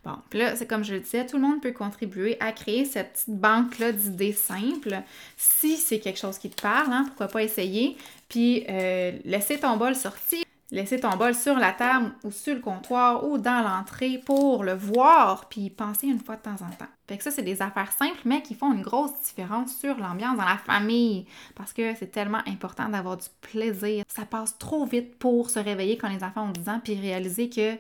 Bon, 0.04 0.16
là, 0.32 0.54
c'est 0.54 0.66
comme 0.68 0.84
je 0.84 0.94
le 0.94 1.00
disais, 1.00 1.26
tout 1.26 1.36
le 1.36 1.42
monde 1.42 1.60
peut 1.60 1.72
contribuer 1.72 2.36
à 2.38 2.52
créer 2.52 2.84
cette 2.84 3.14
petite 3.14 3.40
banque-là 3.40 3.90
d'idées 3.90 4.32
simples. 4.32 5.02
Si 5.36 5.76
c'est 5.76 5.98
quelque 5.98 6.20
chose 6.20 6.38
qui 6.38 6.48
te 6.48 6.62
parle, 6.62 6.92
hein, 6.92 7.04
pourquoi 7.08 7.26
pas 7.26 7.42
essayer. 7.42 7.96
Puis, 8.28 8.64
euh, 8.68 9.12
laisser 9.24 9.58
ton 9.58 9.76
bol 9.76 9.96
sortir 9.96 10.44
Laissez 10.72 10.98
ton 10.98 11.16
bol 11.16 11.32
sur 11.32 11.56
la 11.56 11.72
table 11.72 12.12
ou 12.24 12.32
sur 12.32 12.54
le 12.54 12.60
comptoir 12.60 13.24
ou 13.24 13.38
dans 13.38 13.62
l'entrée 13.62 14.20
pour 14.24 14.64
le 14.64 14.74
voir 14.74 15.48
puis 15.48 15.70
penser 15.70 16.08
une 16.08 16.18
fois 16.18 16.34
de 16.34 16.42
temps 16.42 16.56
en 16.56 16.70
temps. 16.70 16.90
Fait 17.06 17.16
que 17.16 17.22
ça, 17.22 17.30
c'est 17.30 17.42
des 17.42 17.62
affaires 17.62 17.92
simples, 17.92 18.18
mais 18.24 18.42
qui 18.42 18.56
font 18.56 18.72
une 18.72 18.82
grosse 18.82 19.12
différence 19.22 19.76
sur 19.76 19.96
l'ambiance 19.96 20.36
dans 20.36 20.44
la 20.44 20.58
famille. 20.58 21.26
Parce 21.54 21.72
que 21.72 21.94
c'est 21.94 22.10
tellement 22.10 22.42
important 22.48 22.88
d'avoir 22.88 23.16
du 23.16 23.28
plaisir. 23.42 24.02
Ça 24.08 24.24
passe 24.24 24.58
trop 24.58 24.84
vite 24.86 25.16
pour 25.20 25.50
se 25.50 25.60
réveiller 25.60 25.96
quand 25.98 26.08
les 26.08 26.24
enfants 26.24 26.48
ont 26.48 26.52
10 26.52 26.68
ans 26.68 26.80
puis 26.82 26.98
réaliser 26.98 27.48
que, 27.48 27.74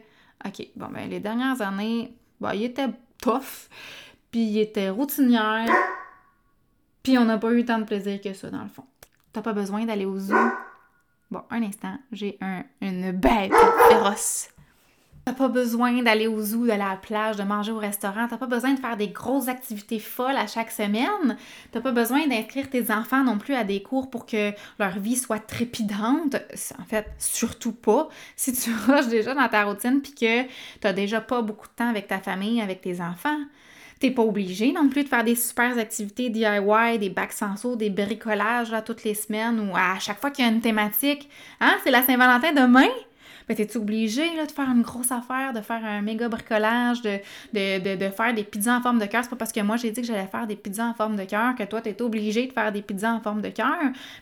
OK, 0.46 0.68
bon, 0.76 0.86
ben, 0.92 1.10
les 1.10 1.18
dernières 1.18 1.60
années, 1.62 2.14
bon, 2.40 2.50
ils 2.50 2.64
étaient 2.64 2.90
tough, 3.20 3.68
puis 4.30 4.42
ils 4.42 4.60
étaient 4.60 4.90
routinières, 4.90 5.74
puis 7.02 7.18
on 7.18 7.24
n'a 7.24 7.38
pas 7.38 7.52
eu 7.52 7.64
tant 7.64 7.80
de 7.80 7.84
plaisir 7.84 8.20
que 8.20 8.32
ça, 8.32 8.48
dans 8.48 8.62
le 8.62 8.68
fond. 8.68 8.84
T'as 9.32 9.42
pas 9.42 9.52
besoin 9.52 9.84
d'aller 9.86 10.04
au 10.04 10.18
zoo 10.18 10.36
Bon, 11.30 11.42
un 11.50 11.62
instant, 11.62 11.98
j'ai 12.12 12.38
un, 12.40 12.62
une 12.80 13.10
bête 13.12 13.52
féroce. 13.88 14.48
T'as 15.24 15.32
pas 15.32 15.48
besoin 15.48 16.04
d'aller 16.04 16.28
au 16.28 16.40
zoo, 16.40 16.68
d'aller 16.68 16.84
à 16.84 16.90
la 16.90 16.96
plage, 16.96 17.34
de 17.34 17.42
manger 17.42 17.72
au 17.72 17.78
restaurant. 17.78 18.28
T'as 18.28 18.36
pas 18.36 18.46
besoin 18.46 18.74
de 18.74 18.78
faire 18.78 18.96
des 18.96 19.08
grosses 19.08 19.48
activités 19.48 19.98
folles 19.98 20.36
à 20.36 20.46
chaque 20.46 20.70
semaine. 20.70 21.36
T'as 21.72 21.80
pas 21.80 21.90
besoin 21.90 22.28
d'inscrire 22.28 22.70
tes 22.70 22.92
enfants 22.92 23.24
non 23.24 23.36
plus 23.36 23.54
à 23.54 23.64
des 23.64 23.82
cours 23.82 24.08
pour 24.08 24.24
que 24.24 24.52
leur 24.78 25.00
vie 25.00 25.16
soit 25.16 25.40
trépidante. 25.40 26.36
En 26.80 26.84
fait, 26.84 27.10
surtout 27.18 27.72
pas. 27.72 28.08
Si 28.36 28.52
tu 28.52 28.70
rushes 28.86 29.08
déjà 29.08 29.34
dans 29.34 29.48
ta 29.48 29.64
routine 29.64 30.00
puis 30.00 30.14
que 30.14 30.48
t'as 30.80 30.92
déjà 30.92 31.20
pas 31.20 31.42
beaucoup 31.42 31.66
de 31.66 31.72
temps 31.72 31.90
avec 31.90 32.06
ta 32.06 32.20
famille, 32.20 32.60
avec 32.60 32.80
tes 32.80 33.00
enfants. 33.00 33.40
T'es 33.98 34.10
pas 34.10 34.22
obligé 34.22 34.72
non 34.72 34.88
plus 34.88 35.04
de 35.04 35.08
faire 35.08 35.24
des 35.24 35.34
super 35.34 35.78
activités 35.78 36.28
DIY, 36.28 36.98
des 36.98 37.08
bacs 37.08 37.32
senso, 37.32 37.76
des 37.76 37.88
bricolages 37.88 38.70
là, 38.70 38.82
toutes 38.82 39.04
les 39.04 39.14
semaines 39.14 39.58
ou 39.58 39.74
à 39.74 39.98
chaque 39.98 40.20
fois 40.20 40.30
qu'il 40.30 40.44
y 40.44 40.48
a 40.48 40.50
une 40.50 40.60
thématique. 40.60 41.30
Hein? 41.60 41.76
C'est 41.82 41.90
la 41.90 42.02
Saint-Valentin 42.02 42.52
demain? 42.52 42.88
Ben 43.48 43.56
t'es 43.56 43.76
obligé 43.76 44.34
là, 44.36 44.46
de 44.46 44.52
faire 44.52 44.68
une 44.70 44.82
grosse 44.82 45.12
affaire, 45.12 45.52
de 45.52 45.60
faire 45.60 45.84
un 45.84 46.02
méga 46.02 46.28
bricolage, 46.28 47.02
de, 47.02 47.18
de, 47.52 48.10
faire 48.10 48.34
des 48.34 48.44
pizzas 48.44 48.78
en 48.78 48.82
forme 48.82 48.98
de 48.98 49.06
cœur? 49.06 49.22
C'est 49.24 49.30
pas 49.30 49.36
parce 49.36 49.52
que 49.52 49.60
moi 49.60 49.76
j'ai 49.76 49.90
dit 49.90 50.00
que 50.00 50.06
j'allais 50.06 50.26
faire 50.26 50.46
des 50.46 50.56
pizzas 50.56 50.86
en 50.86 50.94
forme 50.94 51.16
de 51.16 51.24
cœur 51.24 51.54
que 51.54 51.62
toi 51.64 51.80
t'es 51.80 52.00
obligé 52.02 52.46
de 52.46 52.52
faire 52.52 52.72
des 52.72 52.82
pizzas 52.82 53.12
en 53.12 53.20
forme 53.20 53.42
de 53.42 53.50
cœur, 53.50 53.78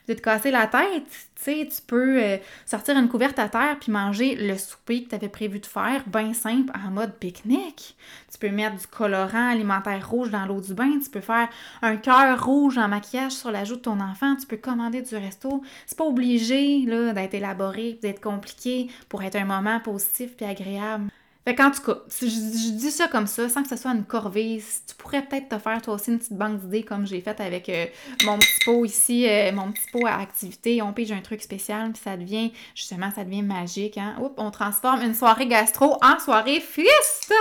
de 0.08 0.14
te 0.14 0.20
casser 0.20 0.50
la 0.50 0.66
tête. 0.66 1.04
Tu 1.36 1.42
sais, 1.42 1.68
tu 1.70 1.82
peux 1.86 2.22
euh, 2.22 2.36
sortir 2.64 2.96
une 2.96 3.08
couverte 3.08 3.38
à 3.38 3.48
terre 3.48 3.76
puis 3.80 3.90
manger 3.90 4.34
le 4.36 4.56
souper 4.56 5.04
que 5.04 5.10
tu 5.10 5.14
avais 5.14 5.28
prévu 5.28 5.58
de 5.58 5.66
faire, 5.66 6.02
bien 6.06 6.32
simple, 6.32 6.72
en 6.74 6.90
mode 6.90 7.12
pique-nique. 7.14 7.96
Tu 8.30 8.38
peux 8.38 8.50
mettre 8.50 8.76
du 8.76 8.86
colorant 8.86 9.50
alimentaire 9.50 10.08
rouge 10.08 10.30
dans 10.30 10.46
l'eau 10.46 10.60
du 10.60 10.74
bain. 10.74 10.98
Tu 11.02 11.10
peux 11.10 11.20
faire 11.20 11.48
un 11.82 11.96
cœur 11.96 12.44
rouge 12.44 12.78
en 12.78 12.88
maquillage 12.88 13.32
sur 13.32 13.50
la 13.50 13.64
joue 13.64 13.76
de 13.76 13.80
ton 13.80 14.00
enfant. 14.00 14.36
Tu 14.36 14.46
peux 14.46 14.56
commander 14.56 15.02
du 15.02 15.16
resto. 15.16 15.62
C'est 15.86 15.98
pas 15.98 16.04
obligé 16.04 16.84
d'être 16.86 17.34
élaboré, 17.34 17.98
d'être 18.02 18.20
compliqué 18.20 18.88
pour 19.14 19.22
être 19.22 19.36
un 19.36 19.44
moment 19.44 19.78
positif 19.78 20.32
et 20.40 20.44
agréable. 20.44 21.08
Fait 21.44 21.54
qu'en 21.54 21.70
tout 21.70 21.82
cas, 21.82 21.98
je, 22.20 22.26
je, 22.26 22.72
dis 22.72 22.90
ça 22.90 23.06
comme 23.06 23.28
ça, 23.28 23.48
sans 23.48 23.62
que 23.62 23.68
ce 23.68 23.76
soit 23.76 23.92
une 23.92 24.02
corvée, 24.02 24.60
tu 24.88 24.94
pourrais 24.96 25.22
peut-être 25.22 25.50
te 25.50 25.58
faire 25.60 25.80
toi 25.80 25.94
aussi 25.94 26.10
une 26.10 26.18
petite 26.18 26.32
banque 26.32 26.58
d'idées 26.62 26.82
comme 26.82 27.06
j'ai 27.06 27.20
fait 27.20 27.38
avec 27.40 27.68
euh, 27.68 27.86
mon 28.24 28.40
petit 28.40 28.64
pot 28.64 28.84
ici, 28.84 29.28
euh, 29.28 29.52
mon 29.52 29.70
petit 29.70 29.88
pot 29.92 30.04
à 30.04 30.18
activité. 30.18 30.82
On 30.82 30.92
pige 30.92 31.12
un 31.12 31.20
truc 31.20 31.42
spécial, 31.42 31.92
puis 31.92 32.02
ça 32.02 32.16
devient, 32.16 32.50
justement, 32.74 33.12
ça 33.14 33.22
devient 33.22 33.42
magique. 33.42 33.98
Hein? 33.98 34.16
Oups, 34.20 34.34
on 34.36 34.50
transforme 34.50 35.02
une 35.02 35.14
soirée 35.14 35.46
gastro 35.46 35.96
en 36.02 36.18
soirée 36.18 36.58
fiesta! 36.58 37.34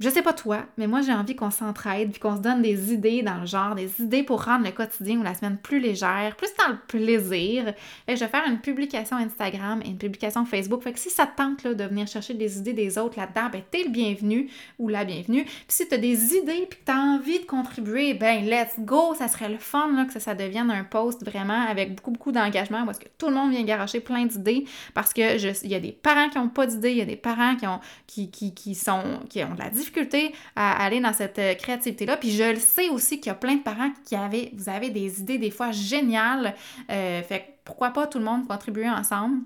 Je 0.00 0.08
sais 0.08 0.22
pas 0.22 0.32
toi, 0.32 0.64
mais 0.76 0.86
moi 0.86 1.00
j'ai 1.00 1.12
envie 1.12 1.34
qu'on 1.34 1.50
s'entraide 1.50 2.12
puis 2.12 2.20
qu'on 2.20 2.36
se 2.36 2.40
donne 2.40 2.62
des 2.62 2.92
idées 2.92 3.22
dans 3.22 3.40
le 3.40 3.46
genre, 3.46 3.74
des 3.74 4.00
idées 4.00 4.22
pour 4.22 4.44
rendre 4.44 4.64
le 4.64 4.70
quotidien 4.70 5.18
ou 5.18 5.24
la 5.24 5.34
semaine 5.34 5.58
plus 5.60 5.80
légère, 5.80 6.36
plus 6.36 6.50
dans 6.56 6.72
le 6.72 6.78
plaisir. 6.86 7.74
Fait 8.06 8.14
je 8.14 8.20
vais 8.20 8.30
faire 8.30 8.44
une 8.46 8.60
publication 8.60 9.16
Instagram 9.16 9.82
et 9.84 9.88
une 9.88 9.98
publication 9.98 10.44
Facebook. 10.44 10.84
Fait 10.84 10.92
que 10.92 11.00
si 11.00 11.10
ça 11.10 11.26
te 11.26 11.36
tente 11.36 11.64
là, 11.64 11.74
de 11.74 11.82
venir 11.82 12.06
chercher 12.06 12.34
des 12.34 12.58
idées 12.58 12.74
des 12.74 12.96
autres 12.96 13.18
là-dedans, 13.18 13.48
ben 13.50 13.60
t'es 13.68 13.82
le 13.82 13.90
bienvenu 13.90 14.48
ou 14.78 14.86
la 14.86 15.04
bienvenue. 15.04 15.44
Puis 15.44 15.64
si 15.66 15.88
t'as 15.88 15.96
des 15.96 16.32
idées 16.36 16.68
puis 16.70 16.78
que 16.78 16.84
t'as 16.84 16.98
envie 16.98 17.40
de 17.40 17.46
contribuer, 17.46 18.14
ben 18.14 18.44
let's 18.44 18.78
go! 18.78 19.16
Ça 19.18 19.26
serait 19.26 19.48
le 19.48 19.58
fun 19.58 19.90
là, 19.96 20.04
que 20.04 20.20
ça, 20.20 20.36
devienne 20.36 20.70
un 20.70 20.84
post 20.84 21.28
vraiment 21.28 21.66
avec 21.68 21.96
beaucoup 21.96 22.12
beaucoup 22.12 22.30
d'engagement 22.30 22.86
parce 22.86 23.00
que 23.00 23.08
tout 23.18 23.30
le 23.30 23.34
monde 23.34 23.50
vient 23.50 23.64
garocher 23.64 23.98
plein 23.98 24.26
d'idées 24.26 24.64
parce 24.94 25.12
que 25.12 25.64
il 25.64 25.70
y 25.72 25.74
a 25.74 25.80
des 25.80 25.90
parents 25.90 26.28
qui 26.28 26.38
ont 26.38 26.48
pas 26.48 26.68
d'idées, 26.68 26.92
il 26.92 26.98
y 26.98 27.02
a 27.02 27.04
des 27.04 27.16
parents 27.16 27.56
qui 27.56 27.66
ont 27.66 27.80
qui 28.06 28.74
sont 28.76 29.02
qui 29.28 29.42
ont 29.42 29.54
de 29.54 29.58
la 29.58 29.70
difficulté 29.70 29.87
difficulté 29.88 30.34
à 30.56 30.84
aller 30.84 31.00
dans 31.00 31.12
cette 31.12 31.38
euh, 31.38 31.54
créativité-là. 31.54 32.16
Puis 32.16 32.30
je 32.30 32.44
le 32.44 32.58
sais 32.58 32.88
aussi 32.88 33.20
qu'il 33.20 33.28
y 33.28 33.30
a 33.30 33.34
plein 33.34 33.56
de 33.56 33.62
parents 33.62 33.90
qui 34.04 34.16
avaient, 34.16 34.50
vous 34.54 34.68
avez 34.68 34.90
des 34.90 35.20
idées 35.20 35.38
des 35.38 35.50
fois 35.50 35.72
géniales. 35.72 36.54
Euh, 36.90 37.22
fait 37.22 37.58
pourquoi 37.64 37.90
pas 37.90 38.06
tout 38.06 38.18
le 38.18 38.24
monde 38.24 38.46
contribuer 38.46 38.88
ensemble 38.88 39.42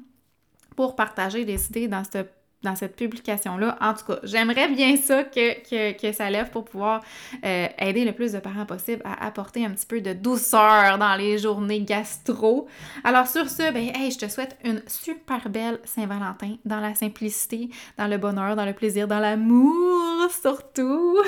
pour 0.76 0.96
partager 0.96 1.44
des 1.44 1.66
idées 1.66 1.88
dans 1.88 2.02
cette 2.04 2.41
dans 2.62 2.76
cette 2.76 2.96
publication-là. 2.96 3.76
En 3.80 3.94
tout 3.94 4.04
cas, 4.06 4.18
j'aimerais 4.22 4.68
bien 4.68 4.96
ça 4.96 5.24
que, 5.24 6.12
ça 6.12 6.30
lève 6.30 6.50
pour 6.50 6.64
pouvoir 6.64 7.02
euh, 7.44 7.66
aider 7.78 8.04
le 8.04 8.12
plus 8.12 8.32
de 8.32 8.38
parents 8.38 8.66
possible 8.66 9.02
à 9.04 9.26
apporter 9.26 9.64
un 9.64 9.70
petit 9.70 9.86
peu 9.86 10.00
de 10.00 10.12
douceur 10.12 10.98
dans 10.98 11.14
les 11.16 11.38
journées 11.38 11.80
gastro. 11.80 12.68
Alors 13.04 13.26
sur 13.26 13.48
ce, 13.48 13.72
ben 13.72 13.90
hey, 13.94 14.10
je 14.10 14.18
te 14.18 14.28
souhaite 14.28 14.56
une 14.64 14.82
super 14.86 15.48
belle 15.48 15.80
Saint-Valentin 15.84 16.56
dans 16.64 16.80
la 16.80 16.94
simplicité, 16.94 17.70
dans 17.98 18.06
le 18.06 18.18
bonheur, 18.18 18.56
dans 18.56 18.66
le 18.66 18.72
plaisir, 18.72 19.08
dans 19.08 19.20
l'amour 19.20 20.30
surtout. 20.30 21.18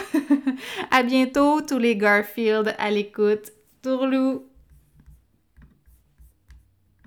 à 0.91 1.03
bientôt 1.03 1.61
tous 1.61 1.79
les 1.79 1.97
Garfield 1.97 2.75
à 2.79 2.91
l'écoute. 2.91 3.53
Tourlou! 3.83 4.54